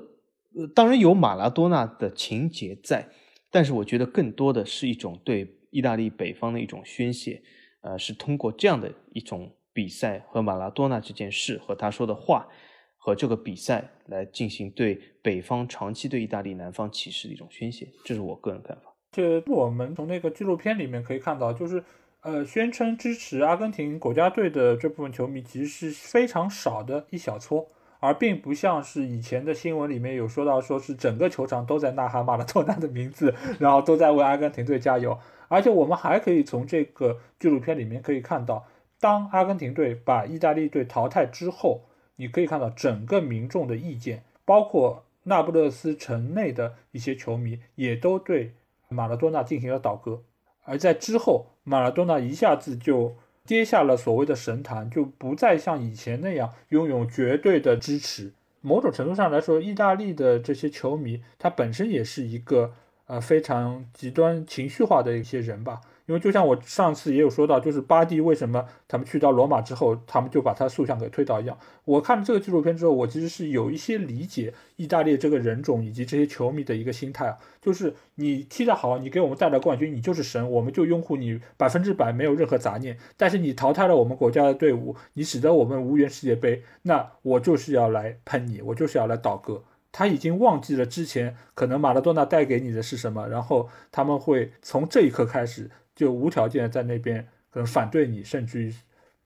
[0.57, 3.09] 呃，当然有马拉多纳的情节在，
[3.53, 7.43] 但是我觉得更多的是一种对意大利北方的一种宣泄，
[7.83, 12.49] 呃，是通过这样的一种比赛和马拉多纳这件事和他说的话
[12.97, 18.95] 和这个比赛来进行对北方长期对意大利南方歧视的一种宣泄，这是我个人看法。
[19.13, 21.85] 这我们从那个纪录片里面可以看到，就是
[22.23, 27.69] 呃，宣称支持阿根廷国家队的这部分球迷其实是非常少的一小撮。
[28.01, 35.19] 而并不像是以前的新闻里面有说到，说是整个球场都在呐喊马拉多纳的名字，然后都在为阿根廷队加油。
[35.49, 38.67] 而且我们还可以从这个纪录片里面可以看到，
[39.01, 41.83] 当阿根廷队把意大利队淘汰之后，
[42.17, 48.55] 你可以看到整个民众的意见，包括那不勒斯城内的一些球迷，也都对
[48.89, 50.23] 马拉多纳进行了倒戈。
[50.65, 53.17] 而在之后，马拉多纳一下子就。
[53.47, 58.33] 跌下了所谓的神坛，就不再像以前那样拥有绝对的支持。
[58.63, 62.73] 某种程度上来说，意大利的这些球迷，他本身也是一个
[63.05, 65.83] 呃非常极端情绪化的一些人吧。
[66.07, 71.59] 因为就像我上次也有说到，就是巴蒂为什么他们去到罗马之后，他们就把他塑像给推倒一样。
[71.85, 82.99] 我看了这个纪录片之后，我其实是有一些理解意大利这个人种以及这些球迷的一个心态啊，就是你踢得好，你给我们带来冠军，你就是神，我们就拥护你百分之百，没有任何杂念。
[83.17, 89.65] 但是你淘汰了我们国家的队伍，你使得我们无缘世界杯，那我就是要来喷你，我就是要来倒戈。
[89.91, 95.71] 他已经忘记了之前可能马拉多纳带给你的是什么，然后他们会从这一刻开始。
[95.95, 98.75] 就无条件在那边可能反对你，甚至于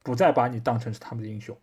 [0.03, 1.55] 不再把你当成是他们的英雄，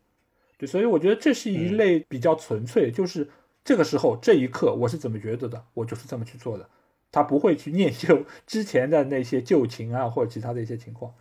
[0.59, 3.29] 对，所以我觉得这是一类比较纯粹，就是
[3.65, 6.69] 这个时候这一刻我是怎么觉得的，我就是这么去做的，
[7.11, 11.15] 他不会去念旧之前的那些旧情啊或者其他的一些情况，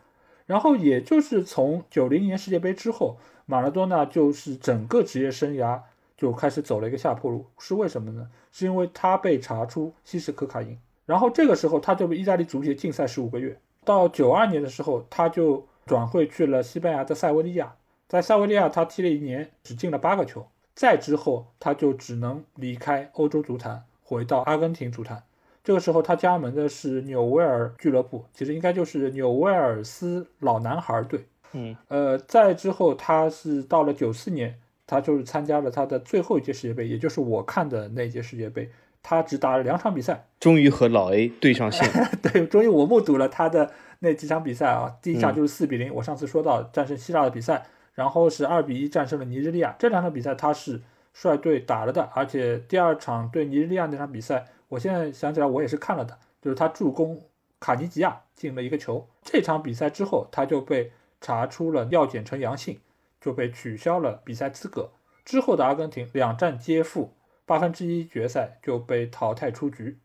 [0.45, 5.79] 然后也就是从九零年世界杯之后，马拉多纳就是整个职业生涯
[6.17, 8.29] 就开始走了一个下坡路，是为什么呢？
[8.51, 13.57] 是因为他被查出吸食可卡因，然后这个时候他就被意大利足协禁赛十五个月。
[13.85, 17.75] 到九二年的时候，他就转会去了西班牙的塞维利亚，
[18.09, 20.47] 在塞维利亚他踢了一年，只进了八个球。
[20.73, 25.23] 再之后，他就只能离开欧洲足坛，回到阿根廷足坛。
[25.63, 31.25] 这个时候，他加盟的是纽维尔俱乐部，其实应该就是纽维尔斯老男孩队。
[31.53, 38.69] 嗯，呃，再之后，他是到了九四年，他就是参加了他的最后一届世界杯，也就是我看的那届世界杯。
[39.07, 41.87] 他只打了两场比赛，终于和老 A 对上线。
[42.23, 44.97] 对，终于我目睹了他的那几场比赛啊。
[44.99, 49.75] 第一场就是四比零，我上次说到战胜希腊的比赛，然后是二比一战胜了尼日利亚。
[49.77, 50.81] 这两场比赛他是
[51.13, 57.21] 率队打了的，而且第二场对尼日利亚那场比赛，我现在想起来我也是看了的，就是他助攻
[57.59, 59.07] 卡尼吉亚进了一个球。
[59.21, 60.91] 这场比赛之后，他就被
[61.21, 62.79] 查出了尿检呈阳性，
[63.21, 64.89] 就被取消了比赛资格。
[65.23, 67.13] 之后的阿根廷两战皆负。
[67.45, 69.99] 八分之一决赛就被淘汰出局，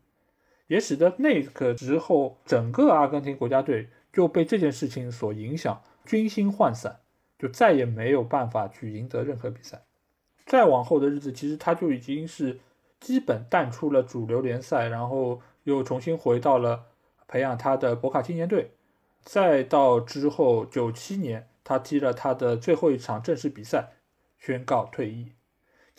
[0.66, 7.00] 也使得那个之后整个阿根廷国家队就被这件事情所影响，军心涣散，
[7.38, 9.82] 就再也没有办法去赢得任何比赛。
[10.46, 12.58] 再往后的日子，其实他就已经是
[12.98, 16.84] 基本淡出了主流联赛，然后又重新回到了
[17.26, 18.72] 培养他的博卡青年队。
[19.22, 23.92] 再到之后九七年，他踢了他的最后一场正式比赛，
[24.38, 25.32] 宣告退役。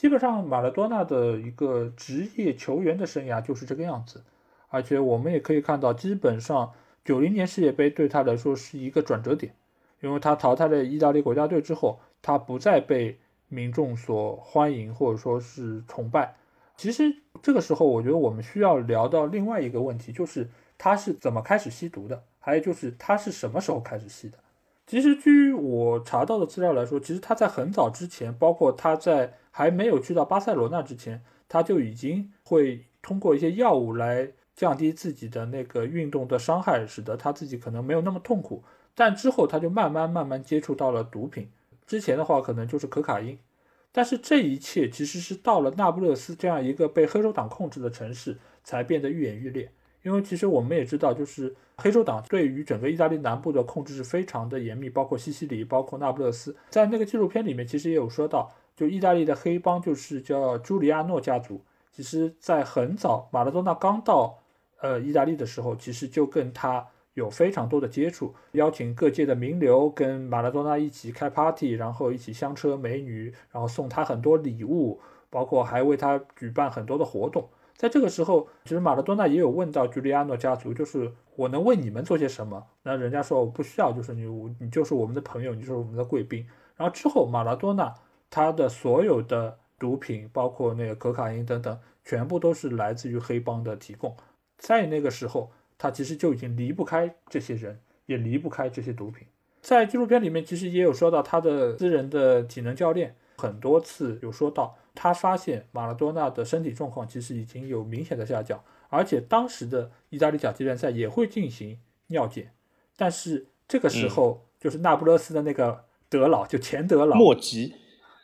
[0.02, 4.24] 基本上马拉多纳的一个职业球员的生涯就是这个样子，
[4.70, 6.72] 而且我们也可以看到，基本上
[7.06, 9.54] 九零年世界杯对他来说是一个转折点，
[10.00, 16.36] 因为他淘汰了意大利国家队之后，他不再被民众所欢迎或者说是崇拜。
[16.76, 17.04] 其实
[17.44, 24.40] 这个时候，我觉得我们需要聊到另外一个问题，就是他是怎么开始吸毒的，还有就是他是什么时候开始吸的？
[24.92, 38.66] 其实据我查到的资料来说，其实他在很早之前，包括他在还没有去到巴塞罗那之前，他就已经会通过一些药物来降低自己的那个运动的伤害，使得他自己可能没有那么痛苦。
[38.94, 41.50] 但之后他就慢慢慢慢接触到了毒品，
[41.88, 43.40] 之前的话可能就是可卡因。
[43.94, 49.72] 但是这一切其实是到了那不勒斯这样一个被黑手党控制的城市，才变得愈演愈烈。
[50.04, 56.56] 因为其实我们也知道，就是黑手党对于整个意大利南部的控制是非常的严密，包括西西里，包括那不勒斯。
[56.70, 61.62] 在那个纪录片里面，其实也有说到，就意大利的黑帮就是叫朱里亚诺家族。
[61.92, 64.40] 其实，在很早马拉多纳刚到
[64.80, 66.88] 呃意大利的时候，其实就跟他。
[67.14, 74.98] 有非常多的接触，邀请各界的名流跟马拉多纳一起开 party，然后一起香车美女，然后送他很多礼物，
[75.30, 77.50] 包括还为他举办很多的活动。
[77.82, 82.64] 在这个时候，其实马拉多纳也有问到朱利安诺家族，就是我能为你们做些什么？
[82.84, 84.24] 那人家说我不需要，就是你，
[84.60, 86.46] 你就是我们的朋友，你就是我们的贵宾。
[86.78, 87.92] 然后之后，马拉多纳
[88.30, 94.16] 他的所有的毒品，包括那个可卡因等等，全部都是来自于黑帮的提供。
[94.60, 95.52] 在那个时候。
[95.84, 99.26] 他其实就已经离不开这些人，也离不开这些毒品。
[99.62, 112.54] 在纪录片里面，其实也有说到他的私人的体能教练很多次有说到，他发现马拉多纳的身体状况其实已经有明显的下降，而且当时的意大利甲级联赛也会进行尿检，
[112.96, 117.74] 但是这个时候就是那不勒斯的那个德老，就前德老莫吉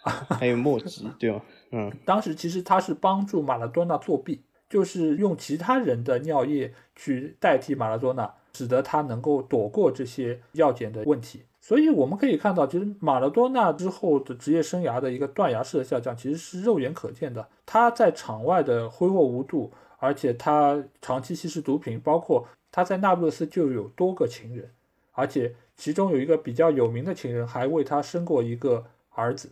[0.04, 1.42] 啊，还有莫吉，对吧？
[1.72, 4.44] 嗯，当时其实他是帮助马拉多纳作弊。
[4.70, 11.46] 就是用其他人的尿液去代替马拉多纳，使得他能够躲过这些药检的问题。
[11.68, 17.46] 所以我们可以看到，其实马拉多纳之后的职业生涯的一个断崖式的下降，其实是肉眼可见的。
[17.66, 24.72] 他在场外的挥霍无度，而且他长期吸食毒品，包括他在那不勒斯就有多个情人，
[25.12, 29.52] 而且其中有一个比较有名的情人还为他生过一个儿子。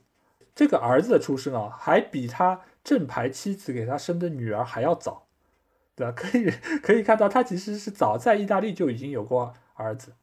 [0.55, 2.61] 这个儿子的出生啊，还比他。
[2.81, 5.25] 正牌妻子给他生的女儿还要早，
[5.95, 6.13] 对吧？
[6.15, 6.49] 可以
[6.81, 10.13] 可以看到，他其实是早在意大利就已经有过儿子，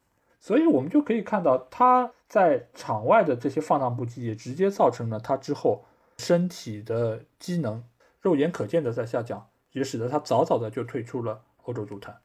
[0.42, 5.84] 所以我们就可以看到他在场外的这些放荡不羁，也直接造成了他之后
[6.18, 7.84] 身体的机能
[8.20, 12.18] 肉眼可见的在下降，也使得他早早的就退出了欧洲足坛。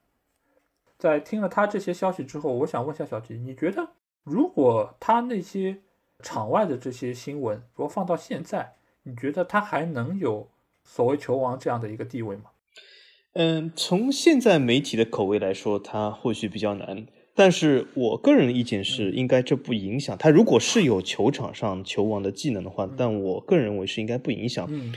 [0.97, 3.89] 在听了他这些消息之后，我想问一下小吉，你觉得
[4.23, 5.81] 如果他那些
[6.23, 8.73] 场外的这些新闻，如果放到现在？
[9.03, 10.49] 你觉得他还能有
[10.83, 12.49] 所谓球王这样的一个地位吗？
[13.33, 17.05] 嗯，从现在媒体的口味来说，他或许比较难。
[17.37, 20.29] 但是我个人的意见是，应该这不影响他。
[20.29, 24.67] 如果是有球场上球王的技能的话，但我个人认为是应该不影响。
[24.71, 24.91] 嗯，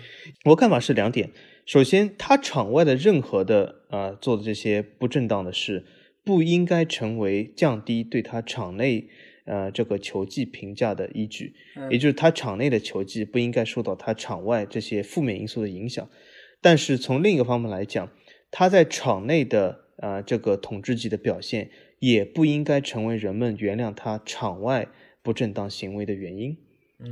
[0.46, 1.30] 我看法是两点：
[1.66, 5.84] 首先，他场外的任何的啊做的这些不正当的事，
[6.24, 9.08] 不应该成为降低对他场内。
[9.46, 11.54] 呃，这个球技评价的依据，
[11.90, 16.08] 也就是他场内的球技不应该受到他场外这些负面因素的影响。
[16.60, 18.12] 但是从另一个方面来讲，
[18.52, 21.68] 他在场内的呃这个统治级的表现，
[22.00, 24.88] 也不应该成为人们原谅他场外
[25.22, 26.58] 不正当行为的原因。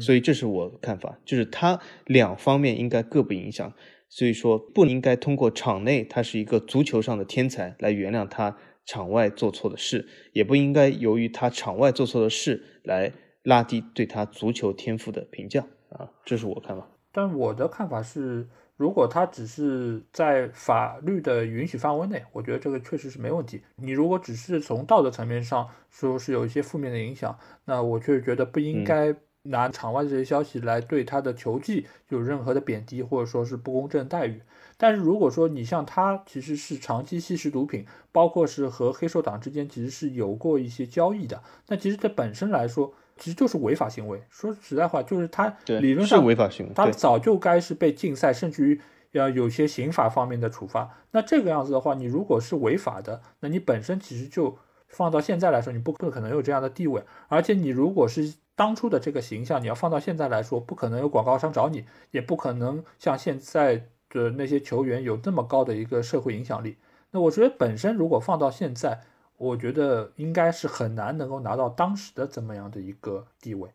[0.00, 3.72] 所以这是我看法，就是他两方面应该各不影响。
[4.08, 8.58] 所以说不应该通过场内他是一个足球上的天才来原谅他。
[8.90, 16.90] 场外做错的事，也不应该由于他场外做错的事来拉低对他足球天赋的评价啊，这是我看法。
[17.12, 18.48] 但我的看法是，
[18.78, 23.60] 如果他只是在法律的允许范围内，我觉得这个确实是没问题。
[23.74, 34.40] 你如果只是从道德层面上说是有一些负面的影响，那我确实觉得不应该拿场外这些消息来对他的球技有任何的贬低，或者说是不公正待遇。
[34.76, 44.22] 但是如果说你像他其实是长期吸食毒品，包括是和黑手党之间其实是有过一些交易的，那其实这本身来说其实就是违法行为。
[44.30, 50.88] 说实在话，就是他理论上是违法行为，他早就该是被禁赛，甚至于要有些刑法方面的处罚。
[51.10, 57.02] 那这个样子的话，你如果是违法的，那你本身其实就放到现在来说，你不不可能有这样的地位。
[57.28, 63.88] 而且你如果是当初的这个形象，你要放到现在来说，不可能有广告商找你，也不可能像现在。
[64.10, 66.78] 的那些球员有这么高的一个社会影响力，
[67.10, 69.02] 那我觉得本身如果放到现在，
[69.38, 73.70] 我觉得应该是很难能够拿到当时的怎么样的一个地位。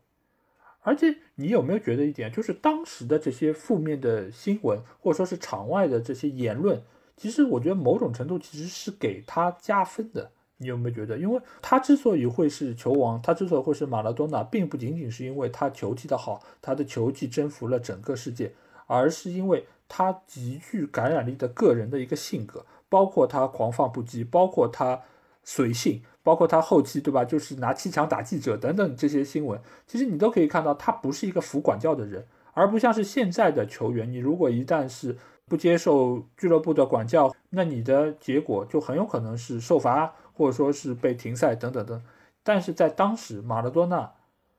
[0.82, 6.80] 而且你有没有觉得一点，就是当时的这些负面的新闻，或者说是场外的这些言论，
[7.16, 10.30] 其实我觉得某种程度其实是给他加分的。
[10.58, 18.52] 你有没有觉得，因为他之所以会是球王，他之所以会是马拉多纳，并不仅仅是因为他球技的好，他的球技征服了整个世界，
[18.86, 19.66] 而是因为。
[19.86, 25.02] 他极具感染力的个人的一个性格，包括他狂放不羁，包括他
[25.44, 42.02] 随性，包括他后期对吧，就是拿气枪打记者等等这些新闻，其实你都可以看到他不是一个服管教的人，而不像是现在的球员，你如果一旦是不接受俱乐部的管教，那你的结果就很有可能是受罚，或者说是被停赛等等等。
[42.42, 44.10] 但是在当时，马拉多纳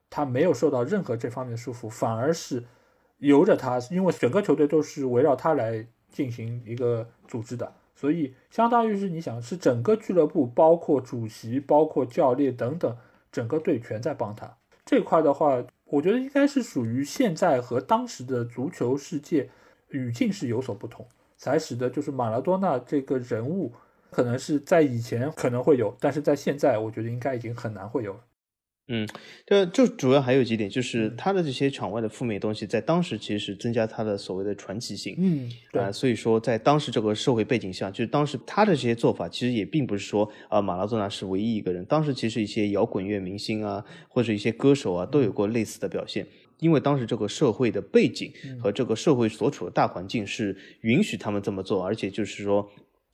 [0.10, 2.64] 他没有受到任何这方面的束缚，反而是
[3.18, 7.74] 由着他，因为整个球队都是围绕他来进行一个组织的。
[7.96, 12.96] 所以，相当于是你想是整个俱乐部，包括主席、包括教练等等，
[13.32, 19.50] 整个队全在帮他这块的话，我觉得应该是属于现在和当时的足球世界
[19.90, 23.72] 语境是有所不同，才使得就是马拉多纳这个人物，
[24.12, 28.20] 可能是在以前可能会有，但是在现在，我觉得应该已经很难会有。
[28.88, 29.08] 嗯，
[29.48, 35.16] 这就主要还有几点，就是他的这些场外的负面东西，在当时其实是增加他的所谓的传奇性。
[35.18, 35.92] 嗯，对。
[35.92, 41.84] 所以说，在当时这个社会背景下，就是当时他的这些做法，其实也并不是说啊，马拉多纳是唯一一个人。
[41.86, 46.28] 当时其实一些摇滚乐明星啊，或者一些歌手啊，都有过类似的表现。
[46.60, 52.70] 因为当时这个社会的背景和这个社会所处的大环境是允许他们这么做，而且就是说。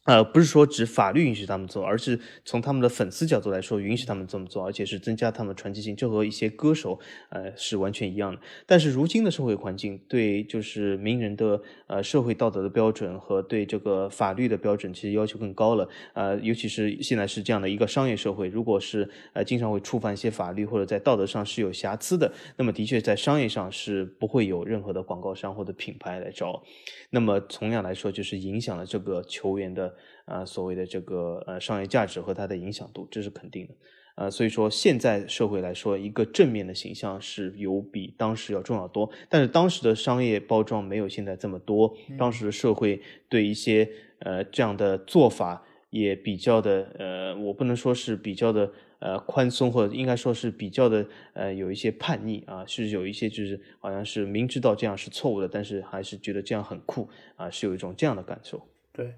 [0.05, 8.41] 呃，不是说指法律允许他们做，而是从他们的粉丝角度来说，允许他们这么做，而且是增加他们传奇性，就和一些歌手呃是完全一样的。
[8.65, 15.87] 但是如今的社会环境，对就是名人的呃社会道德的标准和对这个法律的标准，其实要求更高了。
[16.13, 26.63] 呃，尤其是现在是这样的一个商业社会，如果是呃经常会触犯一些法律或者在道德上是有瑕疵的，那么的确在商业上是不会有任何的广告商或者品牌来找。
[27.11, 29.90] 那么同样来说，就是影响了这个球员的。
[30.31, 33.73] 啊，所谓的这个呃商业价值和它的影响度，这是肯定的。
[34.15, 39.09] 呃，所以说现在社会来说，一个正面的形象是有比当时要重要多。
[39.29, 43.89] 但是当时的商业包装没有现在这么多，当时的社会对一些
[44.19, 58.61] 呃这样的做法也比较的呃，我不能说是比较的呃宽松，或者应该说是比较的呃有一些叛逆啊，是有一些就是好像是明知道这样是错误的，但是还是觉得这样很酷啊，是有一种这样的感受。
[58.91, 59.13] 对。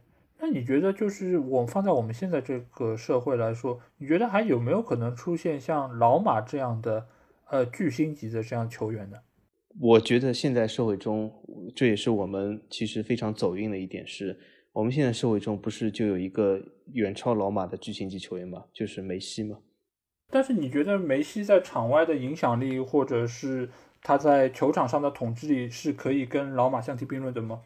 [0.45, 7.07] 那你觉得，就是我放在我们现在这个社会来说，你觉得还有没有可能出现像老马这样的，
[7.49, 9.15] 呃，巨星级的这样球员呢？
[9.79, 11.31] 我觉得现在社会中，
[11.73, 14.37] 这也是我们其实非常走运的一点，是
[14.73, 18.65] 我们现在社会中不是就有一个远超老马的巨星级球员吗？
[18.73, 19.59] 就是梅西吗？
[20.29, 23.69] 但是你觉得梅西在场外的影响力，或者是
[24.01, 27.61] 他在球场上的统治力，是可以跟老马相提并论的吗？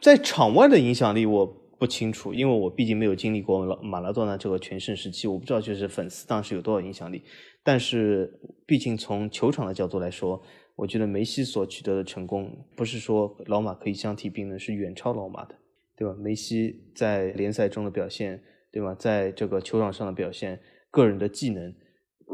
[0.00, 1.57] 在场外的影响力，我。
[1.78, 7.22] 不清楚，因为我毕竟没有经历过马拉多纳这个全盛时期，我不知道就是粉丝当时有多少影响力。
[7.62, 10.42] 但是，毕竟从球场的角度来说，
[10.74, 15.54] 我觉得梅西所取得的成功，不是说老马可以相提并论，是远超老马的，
[15.96, 16.14] 对吧？
[16.18, 18.94] 梅西在联赛中的表现，对吧？
[18.94, 20.60] 在这个球场上的表现，
[20.90, 21.74] 个人的技能，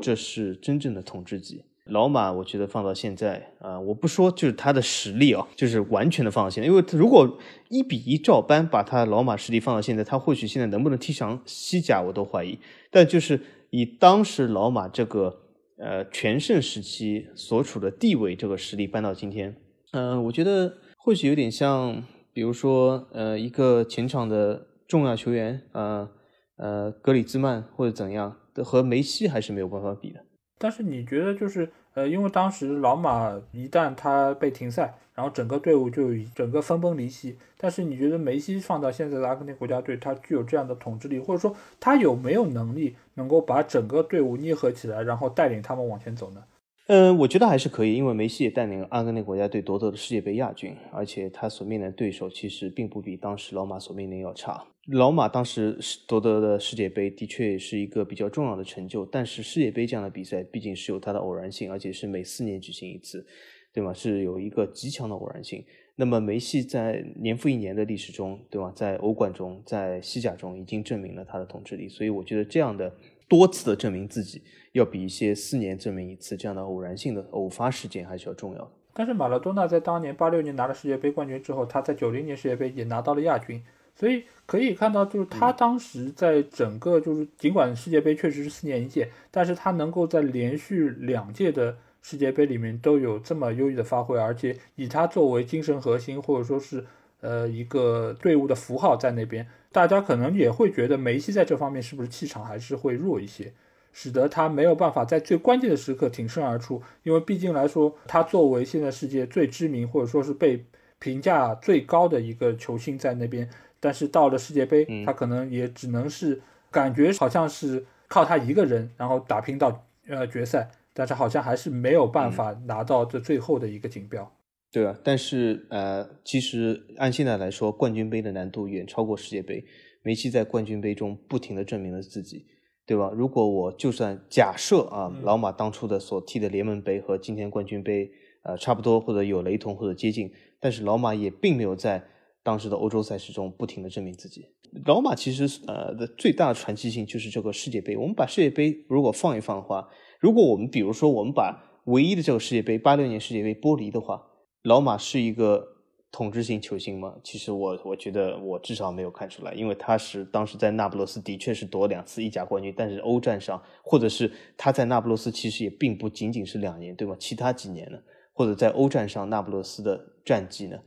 [0.01, 1.65] 这是真正的统治级。
[1.91, 12.59] 老马，我觉得放到现在啊，我不说就是他的实力啊，就是完全的放到现在，因为如果一比一照搬把他老马实力放到现在，他或许现在能不能踢上西甲我都怀疑。
[12.91, 15.43] 但就是以当时老马这个
[15.77, 19.55] 呃全盛时期所处的地位，这个实力搬到今天，
[19.93, 26.09] 嗯，我觉得或许有点像，比如说呃一个前场的重要球员，呃
[26.57, 30.21] 呃格里兹曼或者怎样，和梅西还是没有办法比的。
[30.59, 37.37] 但是你觉得就是，呃，因为当时老马一旦他被停赛，然后整个队伍就整个分崩离析。
[37.57, 46.43] 但是你觉得梅西放到现在的阿根廷国家队，他具有这样的统治力，或者说他有没有能力能够把整个队伍捏合起来，然后带领他们往前走呢？
[46.87, 54.67] 嗯，我觉得还是可以，因为梅西也带领阿根廷国家队夺得了世界杯亚军，而且他所面临的对手其实并不比当时老马所面临要差。
[54.89, 63.27] 老马当时夺得的世界杯的确是一个比较重要的成就，但是世界杯这样的比赛毕竟是有它的偶然性，而且是每四年举行一次，
[63.73, 63.95] 对吗？
[63.95, 65.65] 是有一个极强的偶然性。
[65.97, 68.71] 那么梅西在年复一年的历史中，对吧？
[68.77, 72.95] 在欧冠中，在西甲中已经证明了他的统治力，所以我觉得这样的
[73.29, 78.71] 多次的证明自己，要比一些四年证明一次这样的偶然性的偶发事件还是要重要的。
[78.93, 83.63] 但是马拉多纳在当年八六年拿了世界杯冠军之后，他在九零年世界杯也拿到了亚军。
[83.97, 96.85] 所以可以看到，就是他当时在整个就是尽管世界杯确实是四年一届，但是他能够在连续两届的世界杯里面都有这么优异的发挥，而且以他作为精神核心或者说是
[97.25, 103.53] 呃一个队伍的符号在那边，大家可能也会觉得梅西在这方面是不是气场还是会弱一些，
[103.93, 110.65] 使得他没有办法在最关键的时刻挺身而出，因为毕竟来说，他作为现在世界最知名或者说是被
[110.99, 113.49] 评价最高的一个球星在那边。
[113.81, 124.33] 但是到了世界杯，他可能也只能是感觉好像是靠他一个人，然后打拼到呃决赛，但是好像还是没有办法拿到这最后的一个锦标。
[124.75, 129.65] 对啊，但是呃，其实按现在来说，冠军杯的难度远超过世界杯。
[130.03, 132.45] 梅西在冠军杯中不停的证明了自己，
[132.85, 133.13] 对吧？
[133.15, 138.11] 如果我就算假设啊，老马当初的所踢的联盟杯和今天冠军杯
[138.43, 142.03] 呃差不多，或者有雷同或者接近，但是老马也并没有在
[142.43, 144.49] 当时的欧洲赛事中不停的证明自己。
[144.87, 147.97] 老马其实呃的最大的传奇性就是这个世界杯。
[147.97, 154.21] 我们把世界杯如果放一放的话，如果我们比如说我们把唯一的这个世界杯八六年世界杯剥离的话。
[154.65, 155.77] 老马是一个
[156.11, 157.15] 统治性球星吗？
[157.23, 167.15] 其实我我觉得我至少没有看出来，因为他是当时在那不勒斯的确是夺两次意甲冠军，但是欧战上或者是他在那不勒斯其实也并不仅仅是两年，对吗？
[167.21, 167.99] 其他几年呢？
[168.33, 170.79] 或者在欧战上那不勒斯的战绩呢？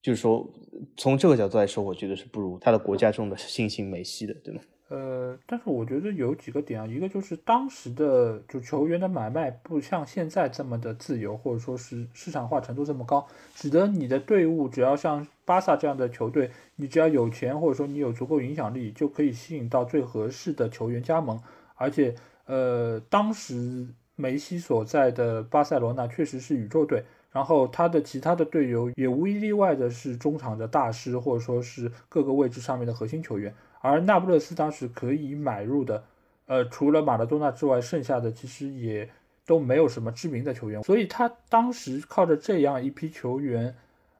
[0.00, 0.48] 就是说
[0.96, 4.62] 从这个角度来说，我觉得是不如他的国家中的新星梅西的，对吗？
[4.88, 13.26] 呃，但是我觉得有几个点啊，一个就是当时的就球员的买卖不像现在这么的自由，或者说是市场化程度这么高，
[13.56, 21.40] 使得你的队伍只要像巴萨这样的球队，你只要有钱或者说你有足够影响力，就可以吸引到最合适的球员加盟。
[21.74, 22.14] 而且，
[22.44, 33.52] 呃，当时梅西所在的巴塞罗那确实是宇宙队，然后他的其他的队友也无一例外的是中场的大师，或者说是各个位置上面的核心球员。
[33.80, 36.04] 而那不勒斯当时可以买入的，
[36.46, 39.08] 呃，除了马拉多纳之外，剩下的其实也
[39.46, 43.74] 都没有什么知名的球员，所以他当时靠着这样一批球员，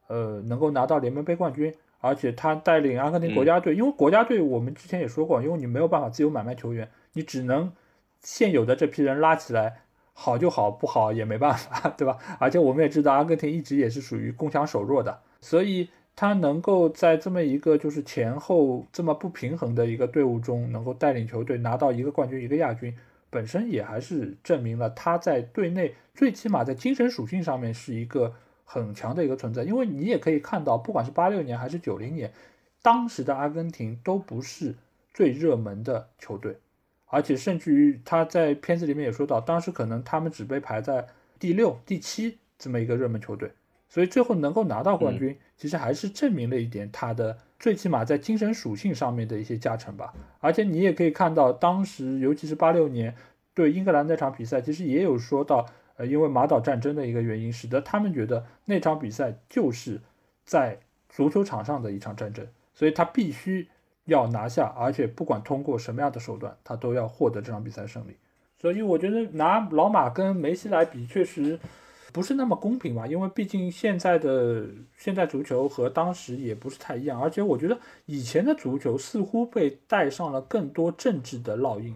[0.06, 7.72] 呃，能够拿到联盟杯冠军，而且他带领阿根廷国家队，因为国家队我们之前也说过，因为你没有办法自由买卖球员，你只能
[8.20, 9.80] 现有的这批人拉起来，
[10.12, 12.18] 好就好，不好也没办法，对吧？
[12.38, 15.88] 而且我们也知道，阿根廷一直也是属于攻强守弱的，所以。
[16.16, 22.96] 他能够在这么一个就是前后这么不平衡的一个队伍中，能够带领球队拿到一个冠军一个亚军，
[23.28, 29.62] 本身也还是证明了他在队内最起码在精神属性上面是一个很强的一个存在。
[29.62, 32.32] 因为你也可以看到，不管是八六年还是九零年，
[32.80, 34.74] 当时的阿根廷都不是
[35.12, 36.56] 最热门的球队，
[37.08, 41.06] 而且甚至于他在片子里面也说到，当时可能他们只被排在
[41.38, 43.50] 第六、第七这么一个热门球队。
[43.88, 50.12] 所以最后能够拿到冠军，其实还是证明了一点他的最起码在精神属性上面的一些加成吧。
[50.40, 53.14] 而且你也可以看到，当时尤其是八六年
[53.54, 55.64] 对英格兰那场比赛，其实也有说到，
[55.96, 60.00] 呃，因为马岛战争的一个原因，使得他们觉得那场比赛就是
[60.44, 60.78] 在
[61.08, 63.68] 足球场上的一场战争，所以他必须
[64.04, 68.16] 要拿下，而且不管通过什么样的手段，他都要获得这场比赛胜利。
[68.60, 71.58] 所以我觉得拿老马跟梅西来比，确实。
[72.16, 73.06] 不是那么公平吧？
[73.06, 74.64] 因为毕竟现在的
[74.96, 81.94] 现在足球和当时也不是太一样，而且我觉得以前的足球似乎被带上了更多政治的烙印，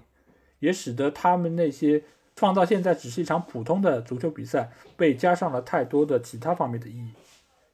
[0.59, 2.03] 也使得他们那些
[2.37, 7.13] 放到现在只是一场普通的足球比赛，被加上了太多的其他方面的意义，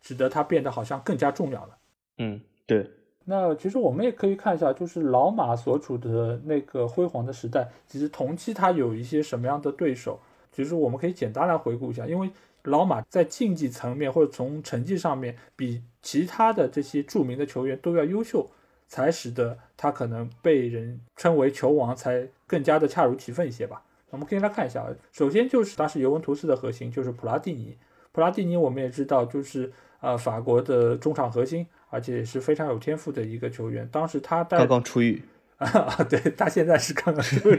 [0.00, 1.76] 使得它变得好像更加重要了。
[2.18, 2.88] 嗯，对。
[3.24, 10.20] 那其实我们也可以看一下，就是老马所处的那个辉煌的时代，其实同期他有一些什么样的对手。
[10.56, 12.30] 其实我们可以简单来回顾一下，因为
[12.62, 18.50] 老马在竞技层面或者从成绩上面比其他的这些著名的球员都要优秀，
[18.88, 23.82] 才使得他可能被人称为球王，才更加的恰如其分一些吧。
[24.08, 27.76] 我们可以来看一下，首先就是当时尤文图斯的核心就是普拉蒂尼，
[28.12, 33.86] 普拉蒂尼我们也知道就是呃法国的中场核心，而且也是非常有天赋的一个球员。
[33.92, 35.22] 当时他带刚刚出狱。
[35.64, 37.58] 啊，对他现在是刚刚出狱，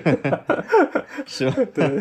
[1.25, 1.55] 是吧？
[1.73, 1.99] 对，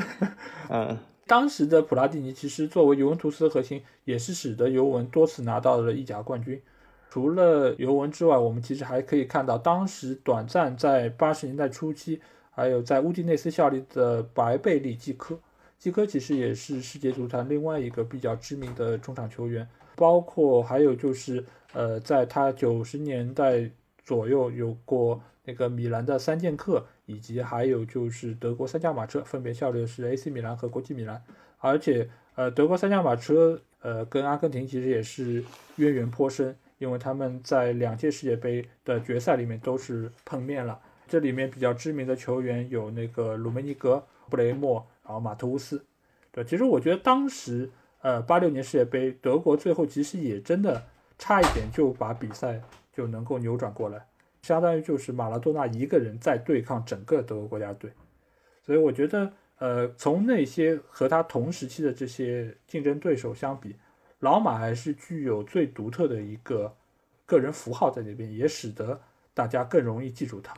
[0.69, 6.61] 嗯，当时的普拉蒂尼其实作为尤文图斯的核心，也是使得尤文多次拿到了意甲冠军。
[7.09, 12.21] 除了尤文之外，我们其实还可以看到，当时短暂在八十年代初期，
[12.51, 15.39] 还有在乌迪内斯效力的白贝利基科，
[15.79, 19.67] 基科其实也是世界足坛另外一个比较知名的中场球员。
[19.95, 21.43] 包括还有就是，
[21.73, 23.71] 呃，在他九十年代
[24.05, 25.19] 左右有过。
[25.47, 31.23] 那个米兰的三剑客，以及还有就是德国三驾马车，分别效力的是 AC 米兰和国际米兰。
[31.59, 35.43] 而且，呃，德国三驾马车，呃，跟阿根廷其实也是
[35.77, 40.79] 渊源颇深，因为他们在两届世界杯的决赛里面都是碰面了。
[41.09, 45.83] 这里面比较知名的球员有那个鲁梅尼格、布雷默，然后马特乌斯。
[46.33, 47.71] 对，其实我觉得当时，
[48.03, 50.83] 呃，八六年世界杯，德国最后其实也真的
[51.17, 52.61] 差一点就把比赛
[52.93, 54.05] 就能够扭转过来。
[54.47, 57.91] 相当于就是马拉多纳一个人在对抗整个德国国家队，
[58.63, 63.75] 所以我觉得，呃，从那些和他同时期的这些竞争对手相比，
[64.21, 66.73] 老马还是具有最独特的一个
[67.27, 69.01] 个人符号在那边，也使得
[69.35, 70.55] 大家更容易记住他。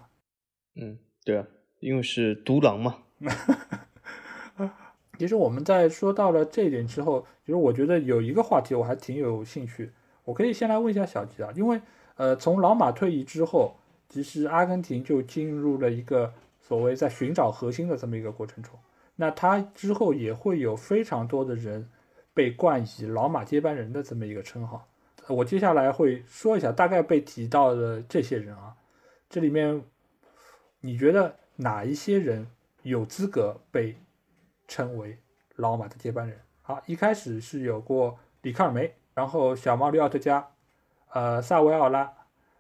[0.74, 1.46] 嗯，对啊，
[1.80, 2.98] 因为是独狼嘛。
[5.18, 9.90] 其实我们在说到了这一点之后，其实我觉得有一个话题我还挺有兴趣，
[10.24, 11.80] 我可以先来问一下小吉啊，因为
[12.18, 13.74] 呃，从老马退役之后，
[14.08, 18.78] 其实阿根廷就进入了一个所谓在寻找核心的这么一个过程中，
[19.16, 21.88] 那他之后也会有非常多的人
[22.34, 24.86] 被冠以老马接班人的这么一个称号，
[25.28, 28.76] 我接下来会说一下大概被提到的这些人啊，
[29.30, 29.82] 这里面
[30.80, 32.46] 你觉得哪一些人
[32.82, 33.96] 有资格被？
[34.70, 35.16] 称为
[35.56, 36.38] 老马的接班人。
[36.60, 40.46] 好，一开始是有过里克尔梅，然后小毛里奥特加，
[41.12, 42.12] 呃，萨维奥拉，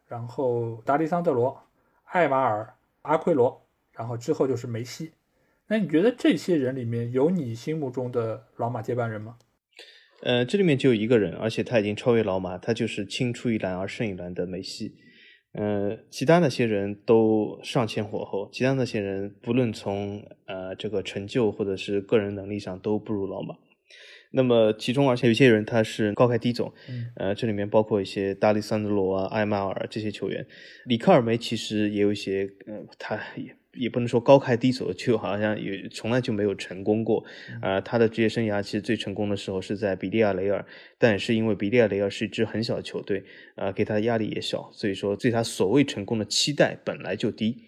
[0.06, 1.64] 然后达利桑德罗、
[2.04, 5.12] 艾马尔、阿奎罗，然后之后就是梅西。
[5.66, 9.36] 那你觉得这些人里面有你心目中的老马接班人吗？
[10.22, 14.96] 呃，这里面就一个人，而且他已经超越老马，他就是青出于蓝而胜于蓝的梅西。
[15.52, 23.54] 呃，其他那些人都尚前火候，其他那些人不论从呃这个成就或者是个人能力上都不如老马。
[24.30, 26.74] 那么其中而且有些人他是高开低走，
[27.16, 30.46] 呃，这里面包括一些大力桑德罗啊、艾马尔这些球员，
[30.84, 33.54] 里克尔梅其实也有一些，呃，他也。
[33.74, 37.22] 也不能说高开低走，就好像也从来就没有成功过。
[37.60, 40.66] 啊，他的职业生涯其实最成功的时候是在比利亚雷尔，
[40.96, 43.22] 但也是因为比利亚雷尔是一支很小的球队，
[43.54, 47.67] 啊，给他的压力也小，所以说对他所谓成功的期待本来就低。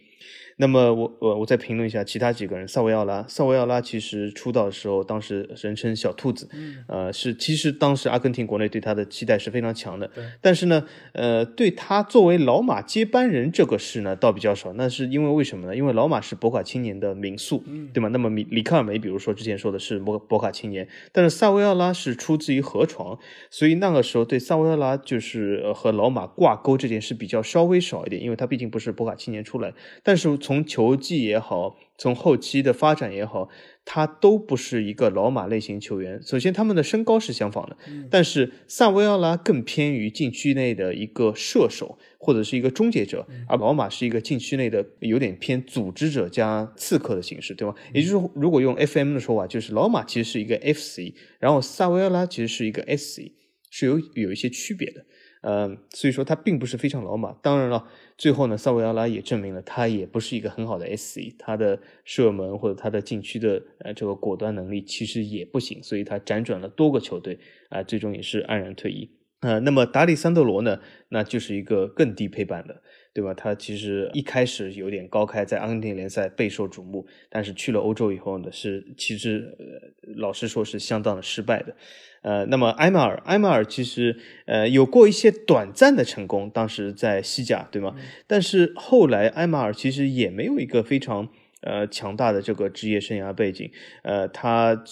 [0.61, 6.47] 那么我我我再评论一下其他几个人，萨维奥拉，萨维奥拉其实出道的时候，当时人称小兔子，
[6.87, 10.11] 呃，是其实当时阿根廷国内对他的期待是非常强的，
[10.43, 10.85] 但是呢，
[11.15, 14.75] 呃，对他作为老马接班人这个事呢，倒比较少。
[14.75, 15.75] 那是因为为什么呢？
[15.75, 18.11] 因为老马是博卡青年的名宿，对吗？
[18.11, 30.37] 那么米里克尔梅，比如说之前说的是博博卡青年，但是萨维奥拉是出自于河床，所以那个时候对萨维奥拉就是和老马挂钩这件事比较稍微少一点，因为他毕竟不是博卡青年出来，但是。
[30.50, 33.49] 从球技也好，从后期的发展也好，
[33.85, 36.21] 他都不是一个老马类型球员。
[36.23, 37.77] 首先，他们的身高是相仿的，
[38.11, 47.75] 但是萨维奥拉更偏于禁区内的一个射手或者是一个终结者，而老马是一个禁区内的有点偏组织者加刺客的形式，对吗？
[47.95, 53.33] 也就是说，如果用 FM 的说法，就是老马其实是一个 FC，然后萨维奥拉其实是一个 SC，
[53.71, 55.05] 是有有一些区别的。
[55.43, 57.33] 呃，所以说他并不是非常老马。
[57.43, 57.89] 当然了，
[58.19, 67.39] 最后呢，萨维奥拉也证明了他也不是一个很好的 SC，他的射门或者他的禁区的呃这个果断能力其实也不行，所以他辗转了多个球队
[67.71, 69.11] 啊，最终也是黯然退役。
[69.41, 72.83] 呃，那么达里桑德罗呢，那就是一个更低配版的，
[73.13, 73.35] 对吧？
[73.35, 81.75] 他其实一开始有点高开，在阿根廷联赛备受瞩目，但是去了欧洲以后呢，是其实呃老实说是相当的失败的。
[82.23, 87.97] 呃，那么埃马尔，埃马尔其实呃有过一些短暂的成功，当时在西甲，对吗？
[88.27, 91.29] 但是后来埃马尔其实也没有一个非常
[91.63, 93.71] 呃强大的这个职业生涯背景，
[94.03, 94.83] 呃，他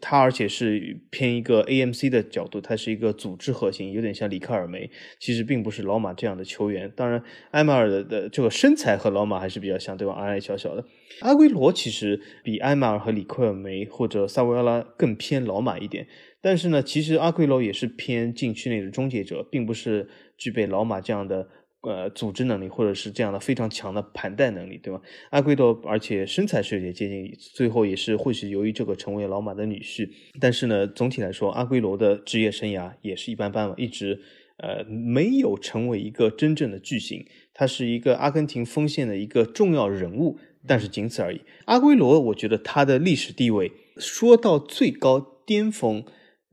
[0.00, 6.90] 他而且是偏一个 AMC 的角度，他是一个组织核心，有点像里克尔梅，其实并不是老马这样的球员。
[6.96, 10.14] 当然，埃马尔的的这个身材和老马还是比较像，对吧？
[10.14, 10.84] 矮矮小小的。
[11.20, 16.06] 阿圭罗其实比埃马尔和里克尔梅或者萨维奥拉更偏老马一点。
[16.40, 21.48] 但是呢，其实阿圭罗也是偏禁区内的终结者，并不是具备老马这样的
[21.84, 25.00] 呃组织能力，或者是这样的非常强的盘带能力，对吧？
[25.30, 30.08] 阿圭罗而且身材是有点接近，最后也是或许由于这个成为老马的女婿。
[30.40, 34.20] 但是呢，总体来说，阿圭罗的职业生涯也是一般般嘛，一直
[34.56, 37.26] 呃没有成为一个真正的巨星。
[37.52, 41.40] 他是一个阿根廷锋线的一个重要人物，但是仅此而已。
[41.66, 46.04] 阿圭罗，我觉得他的历史地位说到最高巅峰。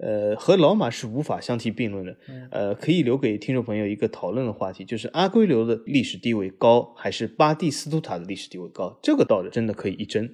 [0.02, 2.18] 呃，和老马是无法相提并论的。
[2.50, 9.00] 呃，可以留给听众朋友一个讨论的话题，就是阿圭罗的历史地位高，还是巴蒂斯图塔的历史地位高？
[9.04, 10.28] 这个道理真的可以一争。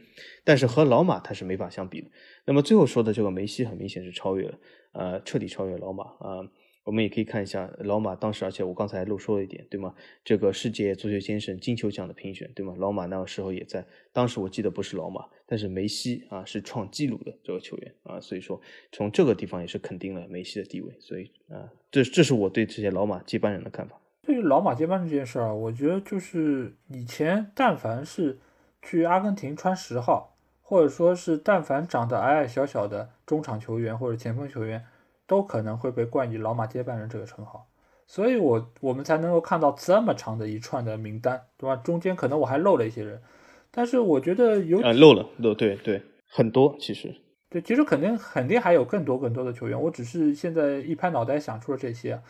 [0.45, 2.07] 但是和老马他是没法相比的。
[2.45, 4.57] 那么最后说的这个梅西，很明显是超越了，
[4.93, 6.47] 呃，彻底超越老马啊。
[6.87, 9.93] 我们也可以看一下老马当时，而且我刚才漏说了一点，对吗？
[10.23, 12.73] 这个世界足球先生金球奖的评选，对吗？
[12.77, 13.85] 老马那个时候也在。
[14.13, 18.61] 当时我记得不是老马，但是梅西啊是创纪录的这个球员啊，所以说
[18.93, 20.95] 从这个地方也是肯定了梅西的地位。
[21.01, 23.99] 所以啊，这这是我对这些老马接班人的看法。
[24.21, 28.39] 对于老马接班这件事儿啊，我觉得就是以前但凡是
[28.81, 34.85] 去阿根廷穿十号，或者说是但凡长得矮矮小小的中场球员或者前锋球员。
[35.27, 37.67] 都可能会被冠以老马接班人这个称号，
[38.07, 41.75] 所以我我们才能够看到这么长的一串的名单，对吧？
[41.75, 43.21] 中间可能我还漏了一些人，
[43.69, 47.13] 但是我觉得有啊漏了漏对对很多其实
[47.49, 52.21] 对其实肯定肯定还有更多更多的球员，我只是现在一拍脑袋想出了这些，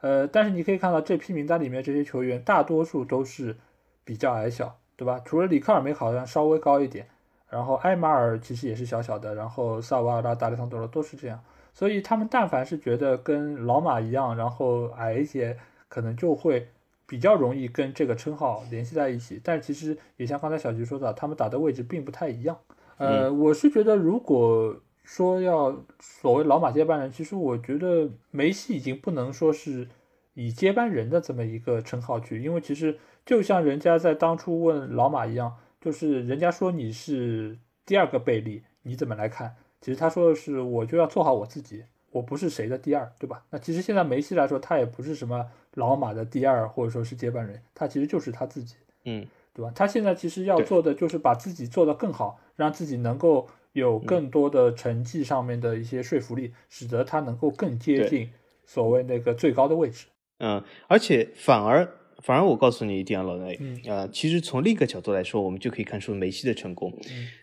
[0.00, 3.56] 呃，但是你可以看到这批名单里面这些球员大多数都是
[4.04, 5.20] 比较矮小，对吧？
[5.24, 7.06] 除了里克尔梅好像稍微高一点，
[7.48, 11.42] 然后埃马尔其实也是小小的，然后萨瓦尔拉、达利桑多罗都是这样。
[11.72, 15.56] 所以他们但凡是觉得跟老马一样，然后矮一些，
[15.88, 16.68] 可能就会
[17.06, 19.40] 比较容易跟这个称号联系在一起。
[19.42, 22.58] 但其实也像刚才小菊说的，他们打的位置并不太一样。
[22.98, 29.88] 呃，我是觉得如果说要所谓老马接班人，其实我觉得梅西已经不能说是
[30.34, 39.56] 以接班人的这么一个称号去，因为其实就像人家在当初问老马一样，就是人家说你是第二个贝利，你怎么来看？
[39.82, 43.44] 其实他说的是，我就要做好我自己，我不是谁的第二，对吧？
[43.50, 49.70] 那其实现在梅西来说，他也不是什么老马的第二，或者说是接班人，他其实就是他自己，嗯，对吧？
[49.74, 58.30] 他现在其实要做的就是把自己做得更好，让自己能够有更多的成绩上面的一些说服力，使得他能够更接近
[58.64, 60.06] 所谓那个最高的位置。
[60.38, 61.88] 嗯，而且反而。
[62.22, 63.58] 反而我告诉你一点啊，老雷，
[63.88, 66.92] 啊，其实从另一个角度来说，我们就可以看出梅西的成功。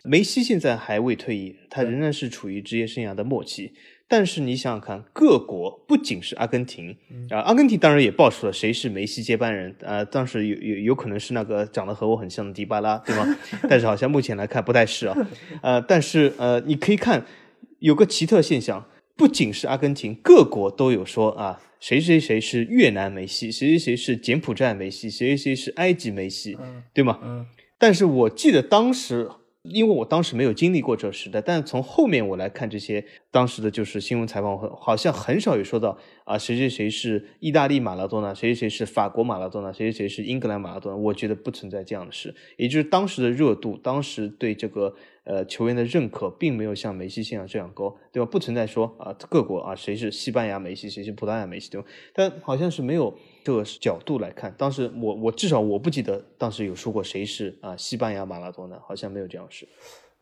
[0.04, 3.72] 梅西现在还未退役，他仍然是处于职业生涯的末期。
[4.12, 6.96] 但是你想想看，各国不仅是阿根廷
[7.30, 13.24] 啊，阿根廷当然也爆出了谁是梅西接班人啊，当时有有有可能是那个长得和我很像的迪巴拉，对吗？
[13.70, 15.16] 但是好像目前来看不太是啊。
[15.62, 17.24] 呃，但是呃，你可以看
[17.78, 18.84] 有个奇特现象，
[19.20, 21.60] 不仅是阿根廷，各国都有说啊。
[21.78, 26.56] 谁谁谁是越南梅西，谁谁谁是柬埔寨梅西，谁谁谁是埃及梅西，
[26.94, 27.18] 对吗？
[27.22, 27.44] 嗯。
[27.78, 29.30] 但是我记得当时，
[29.62, 40.96] 因为我当时没有经历过这时代，但是从后面我来看这些当时的就是新闻采访，好像很少有说到啊，谁谁谁是意大利马拉多纳，谁谁谁是法国马拉多纳，谁谁谁是英格兰马拉多纳。
[40.96, 44.94] 我觉得不存在这样的事，也就是当时的热度，当时对这个。
[45.24, 48.28] 呃，球员的认可并没有像梅西现在这样高，对吧？
[48.30, 51.86] 不存在说啊，各国啊，谁是西班牙梅西，谁是葡萄牙梅西，对吧？
[52.14, 53.14] 但好像是没有
[53.44, 54.52] 这个角度来看。
[54.56, 59.68] 当时我我至少我不记得当时有说过谁是啊西班牙马拉多纳，好像没有这样事。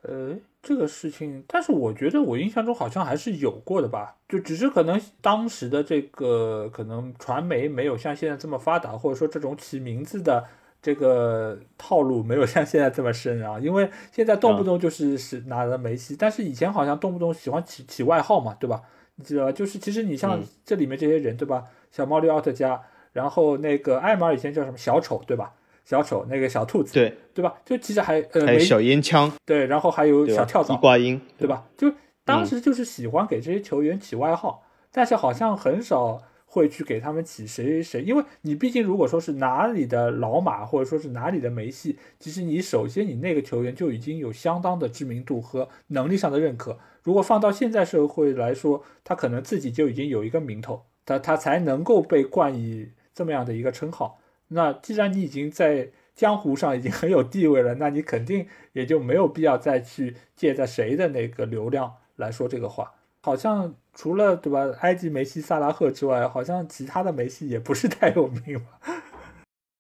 [0.03, 10.44] 呃，这个事情，但是我觉得我印象中好像还是有过的吧，就只是可能当时的这个可能传媒没有像现在这么发达，或者说这种起名字的。
[10.81, 18.83] 这个套路没有像现在这么深啊，因为现在动不动就是是拿着梅西，但是以前好像动不动喜欢起起外号嘛，对吧？
[19.16, 19.53] 你知道吧？
[19.53, 21.64] 就是其实你像这里面这些人，对吧？
[21.91, 22.81] 小毛驴奥特加，
[23.12, 25.53] 然后那个艾玛尔以前叫什么小丑，对吧？
[25.85, 27.55] 小丑那个小兔子，对对吧？
[27.64, 31.64] 就其实还呃，还有小烟枪，对，然后还有小跳蚤，伊瓜音，对吧？
[31.76, 31.93] 就
[32.24, 34.62] 当时就是喜欢给这些球员起外号，
[34.93, 36.22] 但是好像很少。
[36.51, 46.78] 会去给他们起谁谁谁，因为你毕竟如果说是哪里的老马，或者说是哪里的梅西，其实你首先你那个球员就已经有相当的知名度和能力上的认可。
[47.03, 54.18] 如果放到现在社会来说，他可能自己就已经有一个名头，他他才能够被冠以这么样的一个称号。
[54.49, 62.94] 那既然你已经在江湖上已经很有地位了，那你肯定也就没有必要再去借在谁的那个流量来说这个话。
[63.20, 68.78] 好像除了对吧，埃及梅西、萨拉赫之外，好像其他的梅西也不是太有名吧？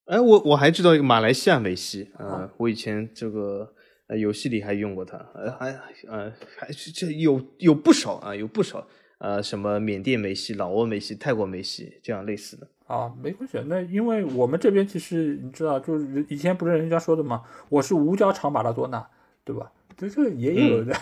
[0.06, 3.72] 哎，我我还知道一个马来西亚梅西，呃，我以前这个
[4.08, 5.70] 呃游戏里还用过他，呃，还
[6.08, 8.84] 呃还是这有有不少啊，有不少
[9.18, 17.44] 呃什么缅甸梅西、老挝梅西、泰国梅西这样类似的啊，没关系，那因为我们这边其实你知道，就是以前不是人家说的嘛？
[17.68, 19.08] 我是五角场马拉多纳，
[19.44, 19.70] 对吧？
[19.98, 20.94] 这这个也有的，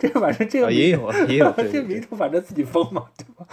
[0.00, 3.46] 这个反正这个也有也有， 这名头反正自己封嘛，对吧？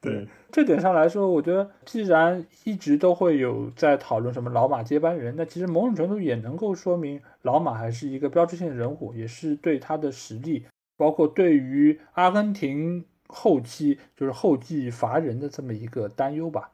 [0.00, 10.64] 对这点上来说，我觉得既然一直都会有在讨论什么老马接班人，那其实某种程度也能够说明老马还是一个标志性的人物，也是对他的实力，
[10.96, 16.70] 包括对于阿根廷后期就是后继乏人的这么一个担忧吧。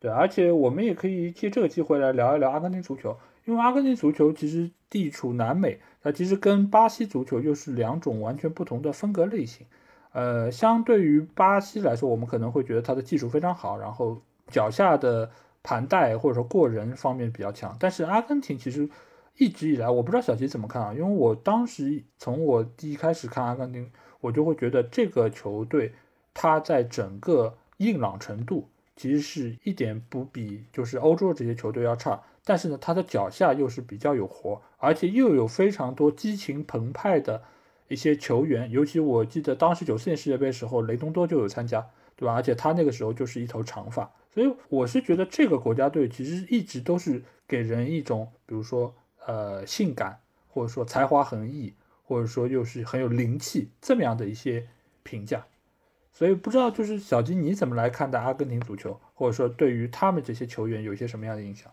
[0.00, 5.80] 对，而且我们也可以借这个机会来聊一聊阿根廷足球，因为阿根廷足球其实地处南美。
[6.02, 9.66] 那其实跟巴西足球又是两种完全不同的风格类型，
[10.12, 15.30] 呃，相对于巴西来说，我们可能会觉得他的技术非常好，然后脚下的
[15.62, 17.74] 盘带或者说过人方面比较强。
[17.80, 18.86] 但是阿根廷其实
[19.38, 20.92] 一直以来，我不知道小齐怎么看啊？
[20.92, 23.90] 因为我当时从我第一开始看阿根廷，
[24.20, 25.94] 我就会觉得这个球队
[26.34, 32.20] 它在整个硬朗程度其实是一点不比就是欧洲这些球队要差。
[32.44, 37.42] 但是呢，他的脚下又是比较有活，而且又有非常多激情澎湃的
[37.88, 38.70] 一些球员。
[38.70, 41.86] 尤其我记得当时九四年世界杯时候，雷东多就有参加，
[42.16, 42.34] 对吧？
[42.34, 51.72] 而且他那个时候就是一头长发，所以我是觉得这个国家队其实一直都是给人一种，比如说呃性感，或者说才华横溢，
[52.02, 54.66] 或者说又是很有灵气这么样的一些
[55.02, 55.46] 评价。
[56.12, 61.72] 所以不知道就是小金你怎么来看待阿根廷足球，或者说对于他们这些球员有一些什么样的印象？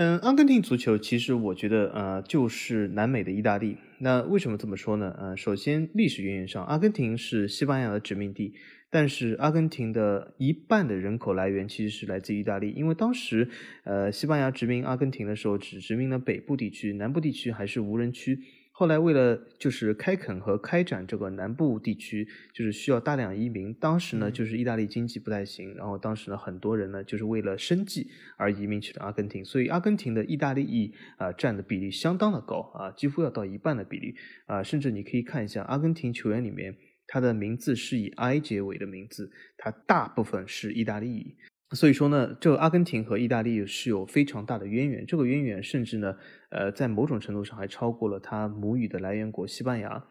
[0.00, 3.78] 嗯，阿根廷足球其实我觉得呃就是南美的意大利。
[3.98, 5.12] 那为什么这么说呢？
[5.18, 8.54] 呃，首先历史渊源上，阿根廷是西班牙的殖民地。
[8.90, 13.48] 但是阿根廷的一半的人口来源其实是来自意大利，因为当时，
[13.82, 18.38] 呃，西班牙殖民阿根廷的时候只殖民了北部地区，南部地区还是无人区。
[18.78, 22.24] 后来为了就是开垦和开展这个南部地区，
[22.54, 23.74] 就是需要大量移民。
[23.74, 34.14] 当时呢，就是意大利经济不太行，然后当时呢，很多人呢就是为了生计而移民去了阿根廷，所以阿根廷的意大利裔啊占的比例相当的高啊，几乎要到一半的比例
[34.46, 36.72] 啊，甚至你可以看一下阿根廷球员里面。
[37.10, 41.34] 他的名字是以 I 结尾的名字，他大部分是意大利，
[41.72, 46.16] 所以说呢，这个阿根廷和意大利是有非常大的渊源，这个渊源甚至呢，
[46.48, 50.04] 呃，在某种程度上还超过了他母语的来源国西班牙。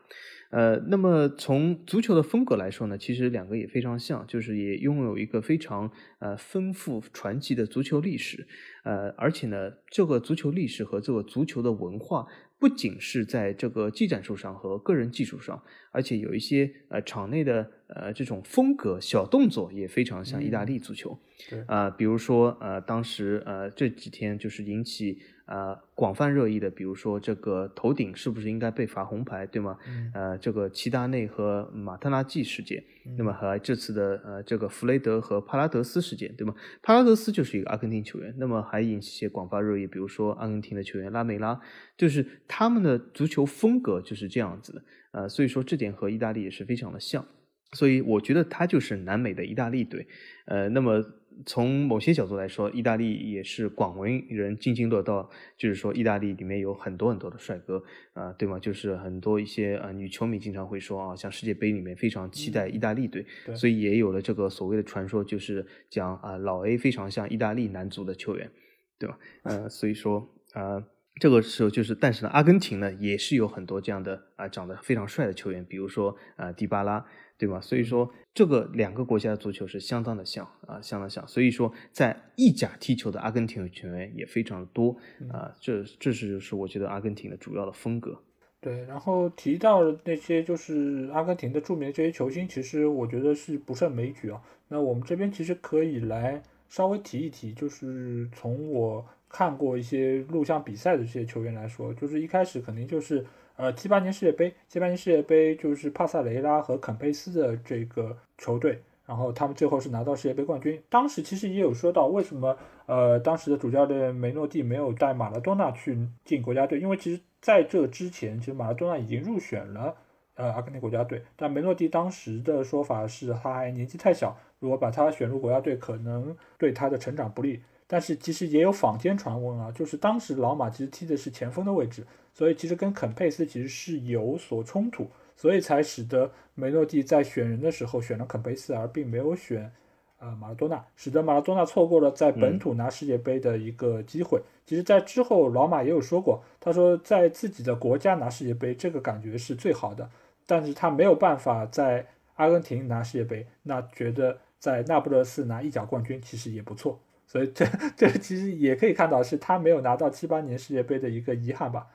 [0.49, 8.47] 呃，那么从足球的风格来说呢，其实两个也非常像，就是也拥有一个非常呃丰富传奇的足球历史，
[8.83, 12.27] 呃，而且呢，这个足球历史和这个足球的文化。
[12.59, 21.19] 不仅是在这个技战术上和个人技术上，而且有一些呃场内的呃这种风格小动作也非常像意大利足球。
[21.49, 25.19] 对啊，比如说呃当时呃这几天就是引起。
[25.47, 29.77] 呃，广泛热议的，比如说这个头顶是不是应该被罚红牌，对吗？
[30.13, 32.83] 呃，这个齐达内和马特拉季事件，
[33.17, 36.53] 那么和这次的呃这个弗雷德和帕拉德斯事件，对吗？
[36.81, 41.57] 帕拉德斯就是一个阿根廷球员，那么还引起一些广泛热议，比如说阿根廷的球员拉梅拉，
[41.95, 44.83] 就是他们的足球风格就是这样子的，
[45.13, 47.25] 呃，所以说这点和意大利也是非常的像，
[47.71, 50.05] 所以我觉得他就是南美的意大利队，
[50.47, 51.01] 呃，那么。
[51.45, 55.29] 从某些角度来说，意大利也是广为人津津乐道。
[55.57, 57.83] 就是说，意大利里面有很多很多的帅哥
[58.13, 58.59] 啊，对吗？
[58.59, 63.25] 就是很多一些呃女球迷经常会说啊，像世界杯里面非常期待意大利队，
[63.55, 68.49] 所以也有了这个所谓的传说，就是讲啊老 A 非常像意大利男足的球员，
[68.97, 69.17] 对吧？
[69.43, 70.83] 呃，所以说啊，
[71.19, 77.05] 这个时候就是，但是呢，阿根廷呢也是有很多这样的啊长得非常帅的球员，比如说啊迪巴拉。
[77.37, 77.61] 对吧？
[77.61, 81.25] 所以说，这个两个国家的足球是相当的像啊，相当像。
[81.27, 84.97] 所以说，在意甲踢球的阿根廷球员也非常的多
[85.31, 85.53] 啊。
[85.61, 88.19] 这这是就是我觉得阿根廷的主要的风格。
[88.59, 94.41] 对，然后提到那些就是阿根廷的著名的这些球星，其实我觉得是不胜枚举啊。
[94.67, 103.23] 那我们这边其实可以来稍微提一提，就是从我看过一些录像比赛的这些球员来说，就是一开始肯定就是。
[103.57, 110.79] 呃，七八年世界杯，七八年世界杯就是帕萨雷拉和肯佩斯的这个球队，然后他们最后是拿到世界杯冠军。
[110.89, 112.55] 当时其实也有说到，为什么
[112.85, 116.79] 呃当时的主教练梅诺蒂没有带马拉多纳去进国家队？
[116.79, 119.95] 因为其实在这之前，其实马拉多纳已经入选了
[120.35, 127.63] 呃阿根廷国家队，但梅诺蒂当时的说法是他还年纪太小，如果把他选入国家队，可能对他的成长不利。
[127.87, 139.71] 但是其实也有坊间传闻啊，就是当时老马其实踢的是前锋的位置，所以其实跟肯佩斯其实是有所冲突，所以才使得梅诺蒂在选人的时候选了肯佩斯，而并没有选
[140.19, 144.41] 呃马拉多纳，使得马拉多纳错过了在本土拿世界杯的一个机会。
[144.65, 150.09] 其实，在之后老马也有说过，他说在自己的国家拿世界杯这个感觉是最好的，
[150.45, 156.99] 但是他没有办法在阿根廷拿世界杯，那觉得在那不勒斯拿意甲冠军其实也不错。
[157.27, 157.65] 所以这
[157.95, 161.87] 这其实也可以看到是他没有拿到七八年世界杯的一个遗憾吧。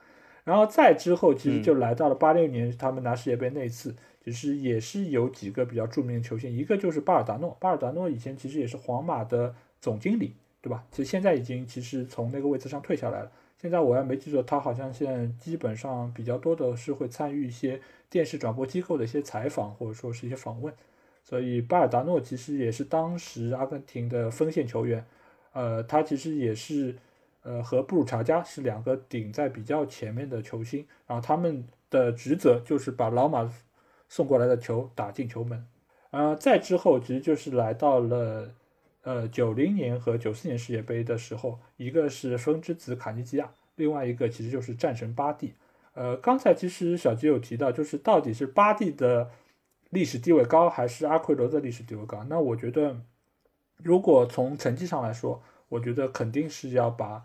[0.44, 7.56] 然后再之后，其实就来到了八六年他们拿世界杯那次，其实也是有几个比较著名的球星，一个就是巴尔达诺。
[7.60, 10.84] 巴尔达诺以前其实也是皇马的总经理，对吧？
[10.90, 13.30] 其实现在已经其实从那个位置上退下来了。
[13.56, 17.80] 现在我要没记错，他好像现在基本上比较多的是会参与一些
[18.10, 20.74] 电视转播机构的一些采访或者说是一些访问。
[21.22, 25.06] 所以巴尔达诺其实也是当时阿根廷的锋线球员。
[25.52, 26.96] 呃，他其实也是，
[27.42, 33.52] 呃，和布鲁查加是两个顶在比较前面的球星，然后他们的职责就是把老马
[34.08, 35.66] 送过来的球打进球门。
[36.10, 38.54] 呃，再之后其实就是来到了，
[39.02, 45.54] 呃，九零年和九四年世界杯的时候，一个是风之子卡尼基亚，另外一个其实就是战神巴蒂。
[45.92, 49.30] 呃，刚才其实小吉有提到，就是到底是巴蒂的
[49.90, 52.24] 历史地位高，还是阿奎罗的历史地位高？
[52.24, 52.96] 那我觉得。
[53.82, 57.22] 如果从成绩上来说，我觉得肯定是要把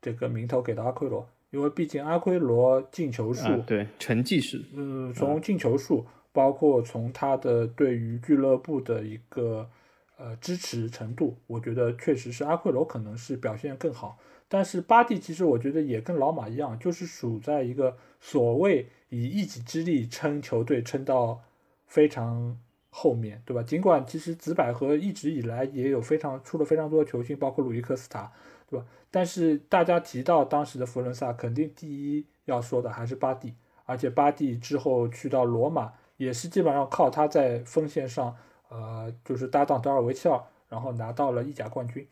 [0.00, 9.68] 这个名头给到阿奎罗，因为毕竟阿奎罗进球数，对成绩是，嗯，从进球数，包括从他的对于俱乐部的一个
[10.16, 14.18] 呃支持程度，我觉得确实是阿奎罗可能是表现更好。
[14.48, 21.40] 但是巴蒂其实我觉得也跟老马一样，就是属在一个所谓以一己之力撑球队撑到
[21.86, 22.58] 非常。
[23.00, 23.62] 后面对吧？
[23.62, 28.32] 尽管其实紫百合一直以来也有非常出了非常多的球星，包括鲁伊科斯塔，
[28.68, 28.84] 对吧？
[29.08, 38.36] 但是大家提到当时的佛伦萨，肯定第一要说的还是巴蒂，而且巴蒂之后去到罗马，也是基本上靠他在锋线上，
[38.68, 42.04] 呃，就是搭档德尔维切尔，然后拿到了意甲冠军。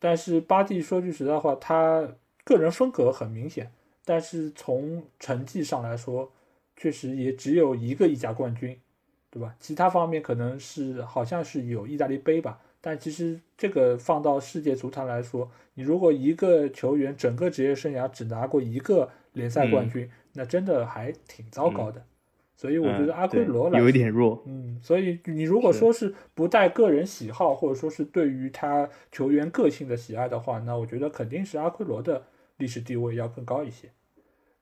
[0.00, 2.06] 但是巴蒂说句实在话，他
[2.42, 3.70] 个人风格很明显，
[4.04, 6.32] 但是从成绩上来说，
[6.76, 8.78] 确实也只有一个意甲冠军，
[9.36, 9.54] 对吧？
[9.60, 12.58] 其他方面可能是好像是有意大利杯吧。
[12.80, 22.02] 但其实这个放到世界足坛来说，你如果一个球员整个职业生涯只拿过一个联赛冠军，那真的还挺糟糕的。
[22.54, 24.42] 所以我觉得阿奎罗有一点弱。
[24.46, 32.22] 嗯，所以你如果说是不带个人喜好，或者说是对于他球员个性的喜爱的话，那我觉得肯定是阿奎罗的
[32.56, 33.90] 历史地位要更高一些，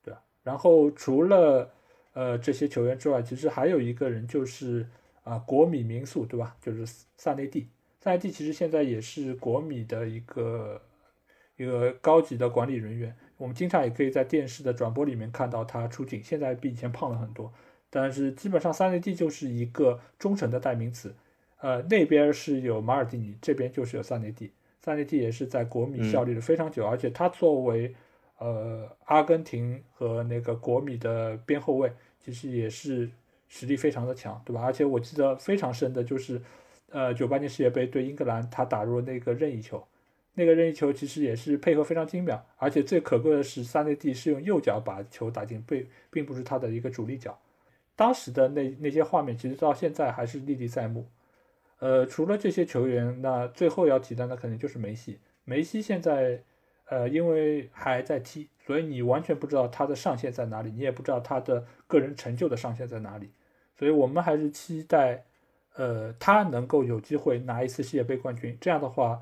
[0.03, 0.23] 对吧？
[0.43, 1.71] 然后除了
[2.15, 4.89] 呃这些球员之外，其实还有一个人就是
[5.23, 6.57] 啊国米民宿，对吧？
[6.61, 6.85] 就是
[7.17, 7.69] 萨内蒂。
[8.01, 10.81] 萨内蒂其实现在也是国米的一个
[11.57, 16.23] 一个高级的管理人员，我们经常也可以在电视的转播里面看到他出镜。
[16.23, 17.53] 现在比以前胖了很多，
[17.91, 21.15] 但是基本上萨内蒂就是一个忠诚的代名词。
[21.61, 24.53] 呃，那边是有马尔蒂尼，这边就是有萨内蒂。
[24.83, 27.95] 萨内蒂也是在国米效力了非常久，而且他作为
[28.37, 31.91] 呃阿根廷和那个国米的边后卫，
[32.25, 33.11] 其实也是
[33.49, 34.63] 实力非常的强，对吧？
[34.63, 36.41] 而且我记得非常深的就是。
[36.91, 39.85] 呃，九八年世界杯对英格兰，他打入那个任意球，
[40.35, 47.37] 那个任意球其实也是配合非常精妙，而且最可贵的是，萨内蒂是用右脚把球打进，并并不是他的一个主力脚。
[47.97, 51.05] 当时的那那些画面，其实到现在还是历历在目。
[51.81, 55.19] 呃，除了这些球员，那最后要提到的那肯定就是梅西。
[55.45, 56.41] 梅西现在，
[56.95, 63.31] 呃，因为还在踢，所以你完全不知道他的上限在哪里，你也不知道他的个人成就的上限在哪里，
[63.77, 65.25] 所以我们还是期待。
[65.77, 69.21] 呃，他能够有机会拿一次世界杯冠军，这样的话，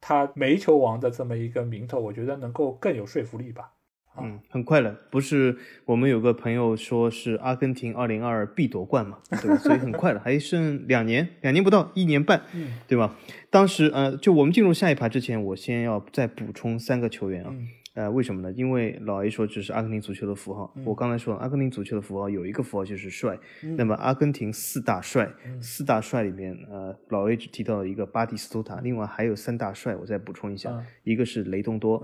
[0.00, 3.70] 他煤球王的这么一个名头，我觉得能够更有说服力吧。
[4.18, 9.56] 嗯，很快了，不是我们有个朋友说是阿根廷二零二必夺冠嘛，对吧？
[9.56, 12.42] 所以很快了，还剩两年，两年不到，一年半，
[12.86, 13.16] 对吧？
[13.50, 17.54] 当时呃，就我们进入下一盘之前，我先要再补充三个球员啊。
[17.94, 18.52] 呃，为什么呢？
[18.52, 20.72] 因为老 A 说这是阿根廷足球的符号。
[20.84, 23.36] 我刚才说，阿根廷足球的符号有一个符号就是帅。
[23.76, 25.28] 那么，阿根廷四大帅，
[25.60, 32.00] 四大帅里面，呃，老 A 只提到了一个巴蒂斯图塔，另外还有三大帅，我再补充一下，一个是雷东多，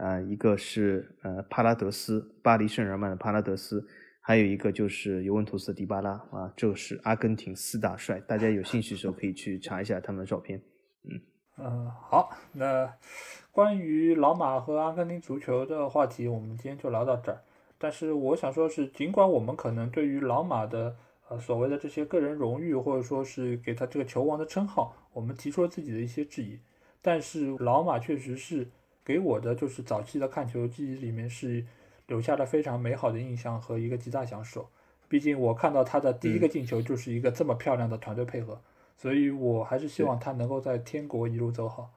[0.00, 3.86] 啊，一个是呃帕拉德斯，巴黎圣日耳曼的帕拉德斯，
[4.20, 8.18] 还有一个就是尤文图斯的迪巴拉啊，这是阿根廷四大帅。
[8.20, 10.60] 大家有兴趣的时候可以去查一下他们的照片。
[11.04, 11.20] 嗯
[11.58, 12.92] 嗯，好，那。
[13.52, 17.42] 关于老马和阿根廷足球的话题，我们今天就聊到这儿。
[17.78, 20.96] 但是我想说，是尽管我们可能对于老马的
[21.28, 26.60] 呃所谓的这些个人荣誉，或者说是给他这个球王的称号，我们提出了自己的一些质疑。
[27.02, 28.68] 但是老马确实是
[29.10, 31.66] 给我的就是早期的看球记忆里面是
[32.06, 34.70] 留下了非常美好的印象和一个极大享受。
[35.08, 38.60] 毕竟我看到他的第一个进球就是一个这么漂亮的团队配合，
[38.96, 41.90] 所以我还是希望他能够在天国一路走好。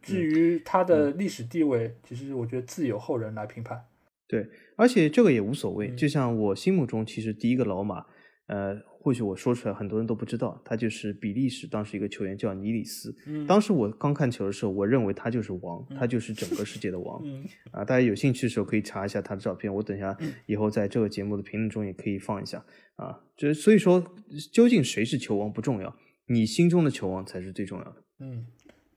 [0.00, 3.86] 至于他的历史地位，其实我觉得自有后人来评判。
[4.28, 4.46] 对，
[4.76, 5.92] 而且这个也无所谓。
[5.96, 8.06] 就像我心目中，其实第一个老马，
[8.46, 13.14] 呃，或许我说出来很多人都不知道，他就是比利时当时一个球员叫尼里斯。
[13.26, 13.46] 嗯。
[13.46, 17.22] 当时我刚看球的时候，我认为他就是王，他就是整个世界的王。
[17.24, 17.46] 嗯。
[17.70, 20.16] 啊，大家有兴趣的时候可以查一下他的照片，我等下
[20.46, 22.64] 以后在这个节目的评论中也可以放一下。
[22.96, 24.04] 啊，这所以说，
[24.52, 27.96] 究竟谁是球王不重要，你心中的球王才是最重要的。
[28.20, 28.46] 嗯。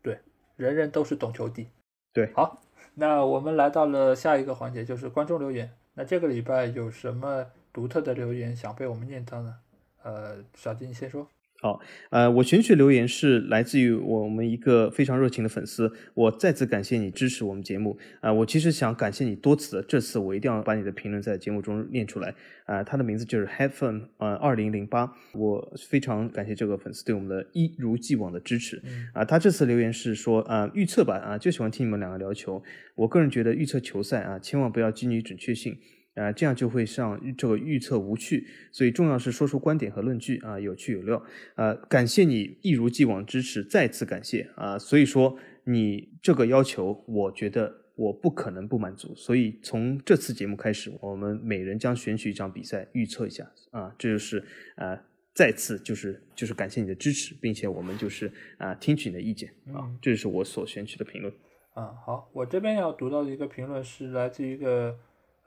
[0.01, 0.19] 对
[0.55, 1.67] 人人都是懂球帝，
[2.13, 2.61] 对，好，
[2.95, 5.69] 那我们来到了下一个环节，就是观众留言。
[5.93, 7.45] 那这个礼拜有什么
[7.77, 9.53] 独特的留言想被我们念到呢？
[10.01, 11.29] 呃，小金先说。
[11.61, 17.99] 好，呃，我选取留言是来自于我们一个非常热情的粉丝，我再次感谢你支持我们节目。
[18.19, 22.33] 啊，我其实想感谢你多次，这次我一定要把你的评论在节目中念出来。
[22.65, 28.81] 啊，他的名字就是 Heaven，呃，二零零八，我非常感谢这个粉丝对我们的一如既往的支持。
[29.13, 32.63] 啊，他这次留言是说，啊，预测吧，啊，就喜欢听你们两个聊球。
[32.95, 35.77] 我个人觉得预测球赛啊，千万不要基于准确性。
[36.17, 41.23] 啊，这样就会像这个预测无趣，所以重要是说出观点和论据啊，有趣有料。
[41.55, 44.79] 呃，感谢你一如既往支持，再次感谢啊。
[44.79, 49.13] 所以说你这个要求，我觉得我不可能不满足。
[49.15, 54.43] 所以从这次节目开始，我们每人将选取一场比赛预测一下啊，这就是
[54.75, 54.99] 呃，
[55.35, 61.31] 再次就是就是感谢你的支持，并且我们就是啊听取你的意见啊，这就是我所选取的评论。
[61.75, 64.97] 啊，好，我这边要读到的一个评论是来自一个。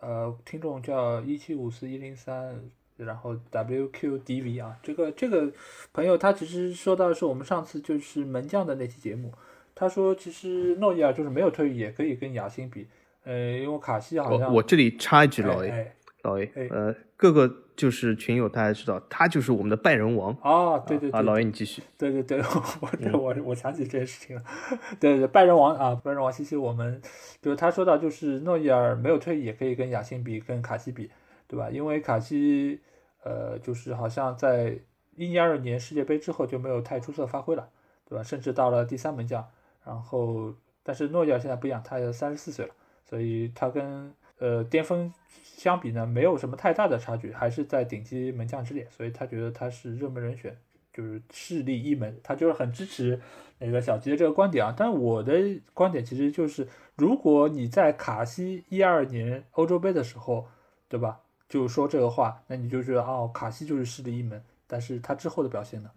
[0.00, 2.58] 呃，听众叫一七五四一零三，
[2.96, 5.52] 然后 WQDV 啊，这个这个
[5.92, 9.32] 朋友他其实说到是我们上次就是门将的那期节目，
[9.74, 12.86] 他说其实诺伊尔就是没有退役也可以跟雅辛比，
[13.24, 20.36] 呃，因为卡西好像我我这里插一句，老 A，、哎老 A，哎呃，各个就是群友大家知道，他就是我们的拜仁王。
[20.42, 21.82] 哦，对对对，啊，老 A 你继续。
[21.96, 22.38] 对对对，
[22.80, 24.42] 我对我我想起这件事情了。
[25.00, 27.00] 对对，拜仁王啊，拜仁王西西，我们
[27.40, 31.10] 就是他说到，就是诺伊尔没有退役也可以跟雅辛比，跟卡西比，
[31.48, 31.70] 对吧？
[31.70, 32.80] 因为卡西
[33.22, 34.78] 呃，就是好像在
[35.16, 37.68] 一零二年世界杯之后就没有太出色发挥了，
[38.08, 38.22] 对吧？
[38.22, 39.46] 甚至到了第三门将，
[39.84, 45.14] 然后但是诺伊尔现在不一样，他也三十四岁了，所以他跟呃巅峰
[45.44, 50.56] 相比呢，没有什么太大的差距，还是在顶级门将之列，所以他觉得他是热门人选。
[50.92, 53.18] 就是势力一门，他就是很支持
[53.60, 54.74] 那个小吉的这个观点啊。
[54.76, 55.32] 但我的
[55.72, 56.66] 观点其实就是，
[56.96, 60.48] 如果你在卡西一二年欧洲杯的时候，
[60.88, 64.42] 对吧，就说这个话，那你就觉得哦，卡西就是势力一门。
[64.66, 65.88] 但是他之后的表现呢？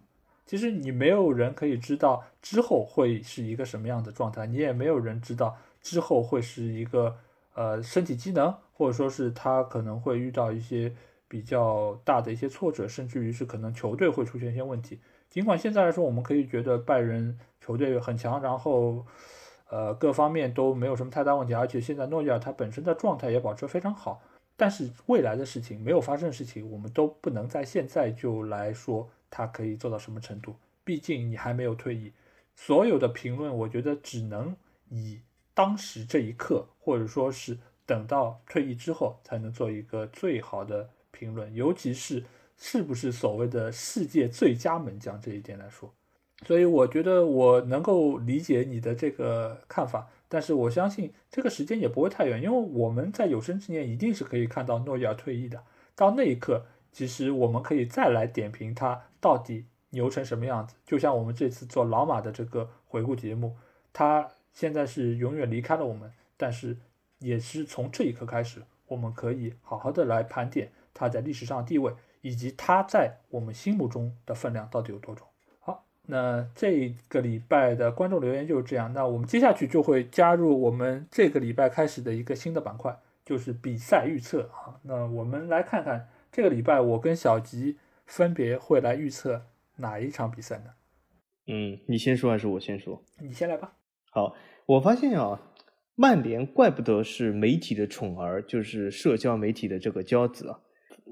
[0.46, 7.16] 其实你没有人可以知道之后会是一个什么样的状态，你也没有人知道之后会是一个
[7.54, 10.94] 呃身体机能，或者说是他可能会遇到一些。
[11.26, 15.00] 比较大的一些挫折，甚至于是可能球队会出现一些问题。
[15.28, 19.04] 尽管现在来说，我们可以觉得拜仁球队很强，然后
[19.68, 24.22] 呃各方面都没有什么太大问题，而且现在诺伊尔他本身的状态也保持非常好。
[24.54, 30.54] 但是未来的事情没有发生的事情，我们都不能在现在就来说他可以做到什么程度。
[30.84, 32.12] 毕竟你还没有退役，
[32.54, 34.54] 所有的评论我觉得只能
[34.88, 35.18] 以
[35.54, 40.90] 当时这一刻，或者说是等到退役之后，才能做一个最好的。
[41.16, 42.24] 评论，尤其是
[42.56, 45.94] 是不是所谓的世界最佳门将这一点来说，
[46.44, 55.62] 所以我觉得我能够理解你的这个看法，但是我相信这个时间也不会太远，因为我们在有生之年一定是可以看到诺伊尔退役的。
[55.94, 60.74] 到那一刻，其实我们可以再来点评他到底牛成什么样子。
[60.84, 63.56] 就像我们这次做老马的这个回顾节目，
[63.92, 66.74] 他现在是永远离开了我们，但是
[67.18, 70.70] 也是从这一刻开始，我们可以好好的来盘点。
[70.94, 75.26] 他在历史上的地位，以及他在我们心目中的分量到底有多重？
[75.58, 78.92] 好，那这个礼拜的观众留言就是这样。
[78.92, 84.78] 那我们接下去就会加入我们这个礼拜开始的一个新的板块，就是比赛预测啊。
[84.82, 87.76] 那我们来看看这个礼拜我跟小吉
[88.06, 89.42] 分别会来预测
[89.74, 90.70] 哪一场比赛呢？
[91.46, 93.02] 嗯，你先说还是我先说？
[93.18, 93.72] 你先来吧。
[94.14, 94.34] 好，
[94.64, 95.50] 我发现啊。
[95.96, 100.58] 曼联怪不得是媒体的宠儿，就是社交媒体的这个骄子啊。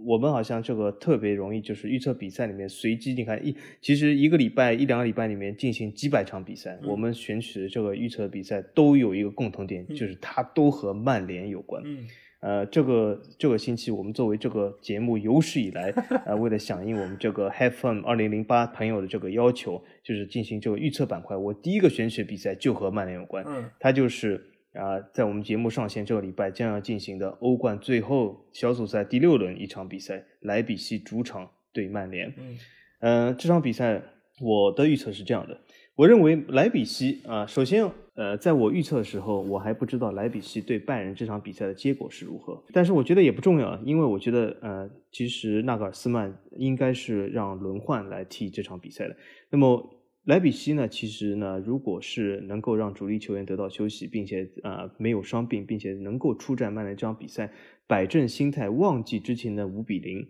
[0.05, 3.14] 我们好像这个特别容易，就是预测比赛里面随机。
[3.14, 11.80] 你看一，其实一个礼拜一两个礼拜里面进行几百场比赛，我们选取的这个预测比赛都有一个共同点，就是它都和曼联有关。
[11.86, 12.05] 嗯，
[12.43, 15.90] 呃，这个这个星期我们作为这个节目有史以来，
[16.26, 21.36] 呃，为了响应我们这个 Fun 二零零八朋友的这个要求，就是进行这个预测板块。
[21.36, 24.49] 我第一个选取比赛就和曼联有关，嗯，它就是。
[24.72, 32.32] 啊，在我们节目上线这个礼拜将要进行的欧冠最后小组赛第六轮一场比赛，莱比锡主场对曼联。
[32.38, 32.57] 嗯，
[33.01, 34.01] 呃，这场比赛
[34.40, 35.61] 我的预测是这样的，
[35.95, 49.16] 我认为莱比锡啊，首先呃，在我预测的时候，我还不知道莱比锡对拜仁这场比赛的结果是如何，但是我觉得也不重要，因为我觉得呃，其实纳格尔斯曼应该是让轮换来踢这场比赛的。
[49.50, 49.98] 那么。
[50.26, 57.50] 莱比锡呢，其实呢，如果是能够让主力球员得到休息，并且、呃、没有伤病，并且能够出战曼联这场比赛，
[57.88, 60.24] 摆正心态，忘记之前的五比零，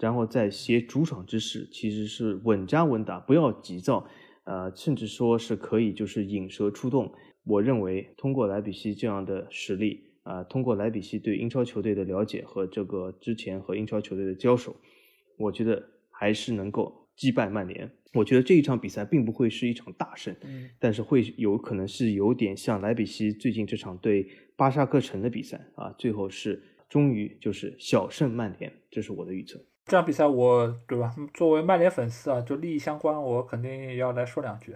[0.00, 4.06] 然后再携主场之势，其实是稳扎稳打，不要急躁，
[4.44, 7.12] 呃，甚至说是可以就是引蛇出洞。
[7.44, 14.74] 我认为通过莱比锡这样的实力啊、呃，通过莱比锡对英超球队的了解和这个之前和英超球队的交手，
[15.36, 17.90] 我觉得还是能够击败曼联。
[18.14, 24.26] 我觉得这一场比赛并不会是一场大胜，嗯，但是会有可能是有点像莱比锡最近这场对
[24.56, 29.60] 巴萨克城的比赛啊，最后是终于就是小胜曼联，这是我的预测。
[29.86, 31.14] 这场比赛我对吧？
[31.34, 34.74] 作为曼联粉丝啊，就利益相关，我肯定要来说两句。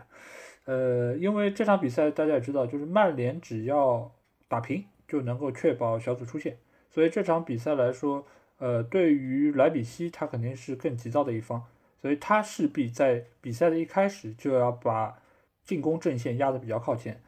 [0.66, 4.12] 呃，因为这场比赛大家也知道，就是曼联只要
[4.48, 6.58] 打平就能够确保小组出线，
[6.90, 8.26] 所以这场比赛来说，
[8.58, 11.64] 呃，对于莱比锡他肯定是更急躁的一方。
[12.00, 15.20] 所以他势必在比赛的一开始就要把
[15.64, 17.20] 进攻阵线压得比较靠前，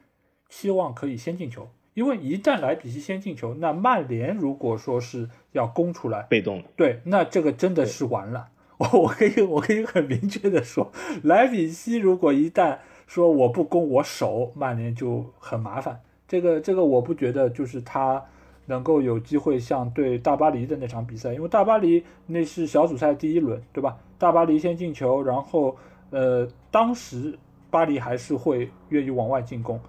[0.49, 1.69] 希望可以先进球。
[1.95, 6.65] 因为一旦莱比锡先进球，那曼联如果说是要攻出来，被动了。
[6.77, 8.49] 对，那这个真的是完了。
[8.79, 10.91] 我我可以我可以很明确的说，
[11.23, 16.01] 莱比锡如果一旦说我不攻我守，曼联就很麻烦。
[16.27, 18.25] 这个这个我不觉得就是他。
[18.67, 23.99] 能够有机会像对大巴黎的那场比赛，因为大巴黎那是小组赛第一轮，对吧？
[24.17, 25.77] 大巴黎先进球，然后
[26.11, 27.37] 呃，当时
[27.69, 29.81] 巴黎还是会愿意往外进攻。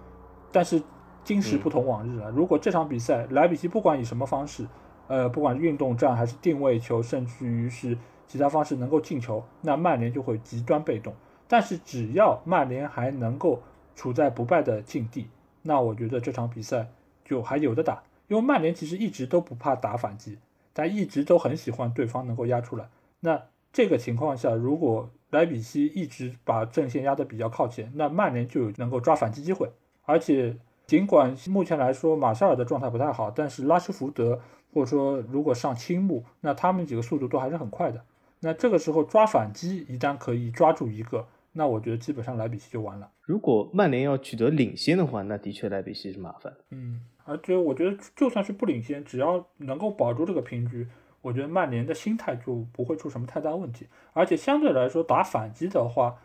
[0.50, 0.82] 但是
[1.24, 4.66] 今时不同往日了，如果这场比赛莱比锡不管以什么方式，
[5.06, 7.96] 呃，不管运动战还是定位球，甚至于是
[8.26, 11.14] 其他方式能够进球，那曼联就会极端被动。
[11.46, 13.60] 但是只要曼联还能够
[13.94, 15.28] 处在不败的境地，
[15.62, 16.88] 那我觉得这场比赛
[17.24, 18.02] 就还有的打。
[18.28, 20.38] 因为曼联其实一直都不怕打反击，
[20.72, 22.88] 但一直都很喜欢对方能够压出来。
[23.20, 23.42] 那
[23.72, 29.70] 这个情况下，如果莱比锡一直把阵线压得比较靠前，那曼联就有能够抓反击机会。
[30.04, 30.56] 而且，
[30.92, 34.38] 尽管目前来说马夏尔的状态不太好，但是拉什福德
[34.74, 38.04] 或者说如果上青木，那他们几个速度都还是很快的。
[38.40, 43.10] 那这个时候抓反击，一旦可以抓住一个，那我觉得基本上莱比锡就完了。
[43.22, 46.52] 如果曼联要取得领先的话，那的确莱比锡是麻烦。
[46.68, 50.86] 嗯，而且我觉得就算是不领先，只要能够保住这个平局，
[51.22, 53.86] 我觉得曼联的心态就不会出什么太大问题。
[54.12, 56.18] 而且相对来说打反击的话，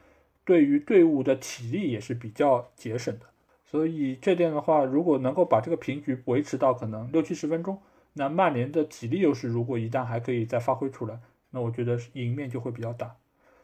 [0.43, 3.27] 对于队伍的体力也是比较节省的。
[3.69, 7.77] 所以这点的话，如果能够把这个平局维持到可能六七十分钟，
[8.13, 11.19] 那曼联的体力优势如果一旦还可以再发挥出来，
[11.51, 13.15] 那我觉得赢面就会比较大。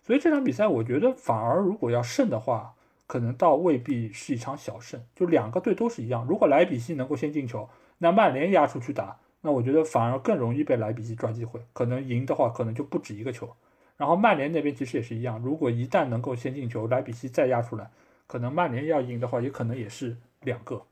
[0.02, 2.74] 所以这场比赛，我觉得反而如果要胜的话，
[3.08, 5.02] 可能倒未必是一场小胜。
[5.16, 13.50] 就两个队都是一样，如果莱比锡能够先进球，那曼联压出去打，那我觉得反而更容易被莱比锡抓机会，可能赢的话可能就不止一个球。
[13.96, 17.90] 然后曼联那边其实也是一样，如果一旦能够先进球，莱比锡再压出来。
[18.28, 20.84] 可能曼联要赢的话，也可能也是两个，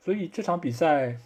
[0.00, 1.16] 所以这场比赛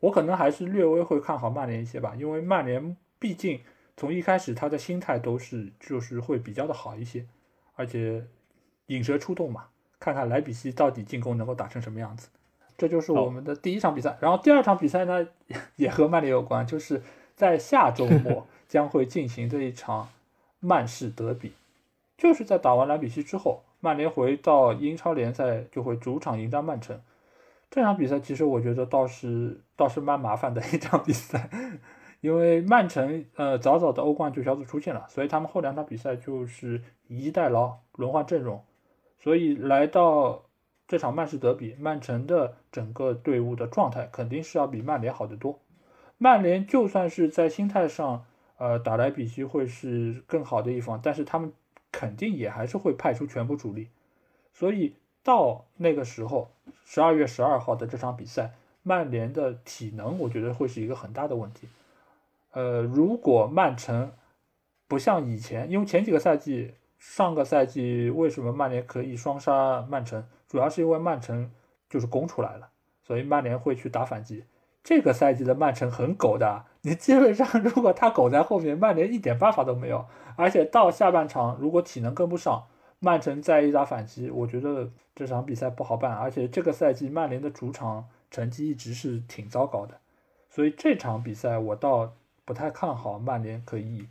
[0.00, 3.60] 我可能还是略微会看好曼联一些吧，因为曼联毕竟
[3.96, 7.26] 从一开始他的心态都是就是会比较的好一些，
[7.74, 8.24] 而且
[8.86, 9.66] 引蛇出洞嘛，
[9.98, 12.28] 看看莱比锡到底进攻能够打成什么样子。
[12.78, 15.26] 这就是我们的第一场比赛，然后第二场比赛呢
[15.76, 17.02] 也和曼联有关，就是
[17.34, 20.10] 在下周末 将会进行的一场
[20.60, 21.52] 曼市德比，
[22.18, 23.62] 就是在打完莱比锡之后。
[23.86, 27.00] 曼联回到英超联赛就会主场迎战曼城，
[27.70, 31.48] 这场比赛其实我觉得倒是倒是蛮麻烦的 一场比赛，
[32.20, 38.64] 因为曼城呃早早的欧冠就小组出线了，所以他们后两场比赛就是以逸待劳轮换阵容，
[39.20, 40.46] 所以来到
[40.88, 45.60] 这场曼市德比，曼城的整个队伍的状态肯定是要比曼联好得多。
[46.18, 48.24] 曼联就算是在心态上
[48.58, 51.52] 呃打莱比锡会是更好的一方，但是他们。
[51.96, 53.88] 肯定也还是会派出全部主力，
[54.52, 54.92] 所以
[55.22, 56.50] 到那个时候，
[56.84, 61.66] 十二月十二号的这场比赛，曼联的体能我觉得会是一个很大的问题。
[62.52, 64.12] 呃，如果曼城
[64.86, 71.50] 不像以前，因为前几个赛季，上个赛季为什么曼联可以双杀曼城，主要是因为曼城
[71.88, 72.68] 就是攻出来了，
[73.02, 74.44] 所以曼联会去打反击。
[74.86, 80.06] 这个赛季的曼城很狗的，你基本上如果他狗在后面，曼联一点办法都没有。
[80.36, 82.68] 而且到下半场，如果体能跟不上，
[83.00, 86.14] 曼城再一打反击，我觉得这场比赛不好办。
[86.14, 89.98] 而且这个赛季曼联的主场成绩一直是挺糟糕的，
[90.48, 92.12] 所以这场比赛我倒
[92.44, 94.06] 不太看好曼联可以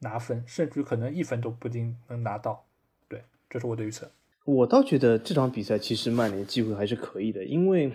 [0.00, 2.66] 拿分，甚至可能一分都不一定能拿到。
[3.08, 4.10] 对，这是我的预测。
[4.44, 7.90] 我倒觉得这场比赛其实曼联机会还是可以的，因为。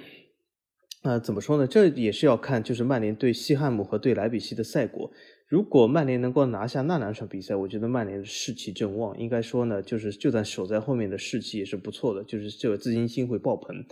[1.05, 1.67] 那怎么说呢？
[1.67, 5.11] 这也是要看，就是曼联对西汉姆和对莱比锡的赛果。
[5.47, 9.15] 如果曼联能够拿下那两场比赛，我觉得曼联士气正旺。
[9.19, 13.85] 应该说呢，就是就算守在后面的士气也是不错的，就是这个自信心会爆棚。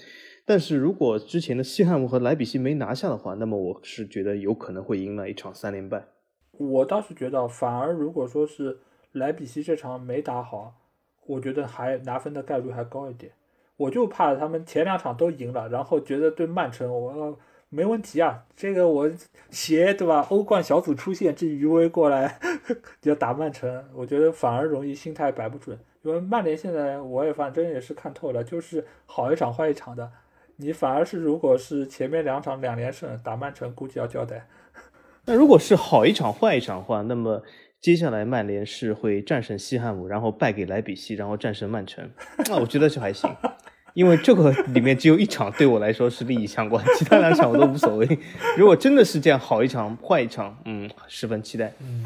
[0.43, 6.07] 但是如果之前的西汉姆和莱比锡没拿下的话，那么我是觉得有可能会迎来一场三连败。
[6.53, 8.79] 我倒是觉得，反而如果说是
[9.11, 10.73] 莱比锡这场没打好，
[11.27, 13.31] 我觉得还拿分的概率还高一点。
[13.77, 17.37] 我就怕他们前两场都赢了，然后觉得对曼城我
[17.69, 19.11] 没问题啊，这个我
[19.49, 20.27] 鞋对吧？
[20.29, 22.39] 欧冠小组出线，这余威过来
[23.01, 25.77] 要打曼城，我觉得反而容易心态摆不准。
[26.03, 30.11] 因为曼联现在我也反正也是看透了，就是好一场坏一场的。
[30.57, 34.47] 你反而是如果是前面两场两连胜打曼城，估计要交代。
[35.25, 37.41] 那如果是好一场坏一场的话，那么
[37.83, 42.09] 接下来曼联是会战胜西汉姆，然后败给莱比锡，然后战胜曼城。
[42.47, 43.29] 那我觉得就还行。
[43.93, 48.07] 因为这个里面只有一场对我来说是利益相关，其他两场我都无所谓。
[48.57, 51.73] 如果真的是这样，好一场坏一场，嗯，十分期待。
[51.81, 52.05] 嗯，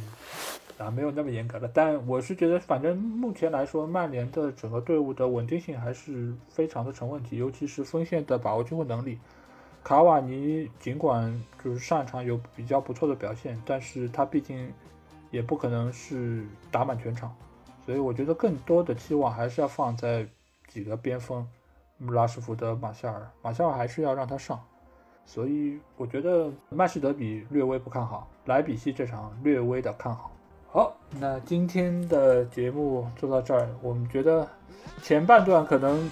[0.79, 9.19] 啊，没有那么严格了，但我是觉得，反正目前来说，曼联的整个队伍的稳定性还是非常的成问题，尤其是锋线的把握机会能力。
[9.83, 14.73] 卡瓦尼尽管就是上场有比较不错的表现，但是他毕竟
[15.31, 17.35] 也不可能是打满全场，
[17.85, 20.27] 所以我觉得更多的期望还是要放在
[20.67, 21.47] 几个边锋。
[22.11, 24.63] 拉什福德、马夏尔，马夏尔还是要让他上，
[25.25, 30.31] 所以我觉得曼市德比略微不看好，莱比锡这场略微的看好。
[30.69, 34.47] 好，那今天的节目做到这儿，我们觉得
[35.01, 36.07] 前半段可能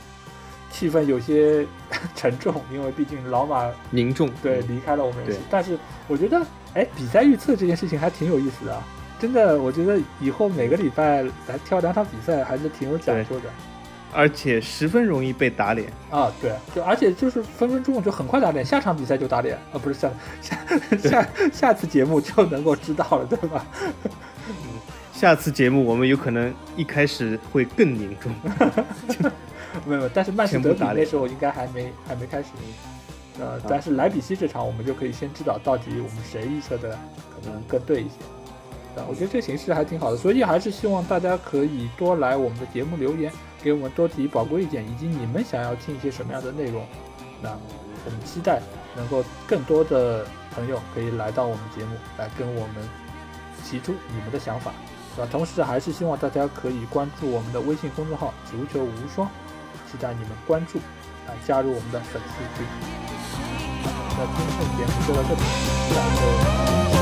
[0.72, 1.68] 气氛有些
[2.16, 5.78] 沉重，因为毕竟老马凝重，对离开了我们对，但是
[6.08, 6.44] 我觉得，
[6.74, 8.82] 哎，比赛预测这件事情还挺有意思的啊，
[9.20, 13.50] 真的，我觉得以后每个礼拜来挑两场比赛还是挺有讲究的。
[14.14, 16.32] 而且十分容易被打脸啊！
[16.42, 19.76] 对，就而且就是分分钟就很快打脸，下场比赛就打脸啊！
[19.82, 20.10] 不是下
[20.42, 20.58] 下
[20.98, 23.66] 下 下次节目就能够知道了，对吧？
[24.48, 24.56] 嗯
[25.12, 28.34] 下次节目我们有可能一开始会更凝重，
[29.86, 32.50] 没有，但是曼城德比那时候应该还没还没开始，
[33.40, 36.98] 呃，但是莱比锡这场我们就可以先知道到底我们谁预测的
[37.34, 38.12] 可能更对一些。
[39.08, 43.32] 我觉得这形式还挺好的，所以还是希望大家可以多来我们的节目留言。
[43.64, 46.86] 给我们多提宝贵意见，以及你们想要听一些什么样的内容，
[47.42, 47.50] 那
[48.06, 48.62] 我们期待
[48.96, 50.24] 能够更多的
[50.54, 52.88] 朋友可以来到我们节目，来跟我们
[53.68, 54.72] 提出你们的想法，
[55.18, 55.26] 那？
[55.26, 59.28] 同时还是希望大家可以关注我们的微信公众号“足球无双”，
[59.92, 60.78] 期待你们关注，
[61.28, 62.68] 来加入我们的粉丝群。
[64.16, 65.42] 那今天节目就到这里，
[65.96, 66.95] 感谢。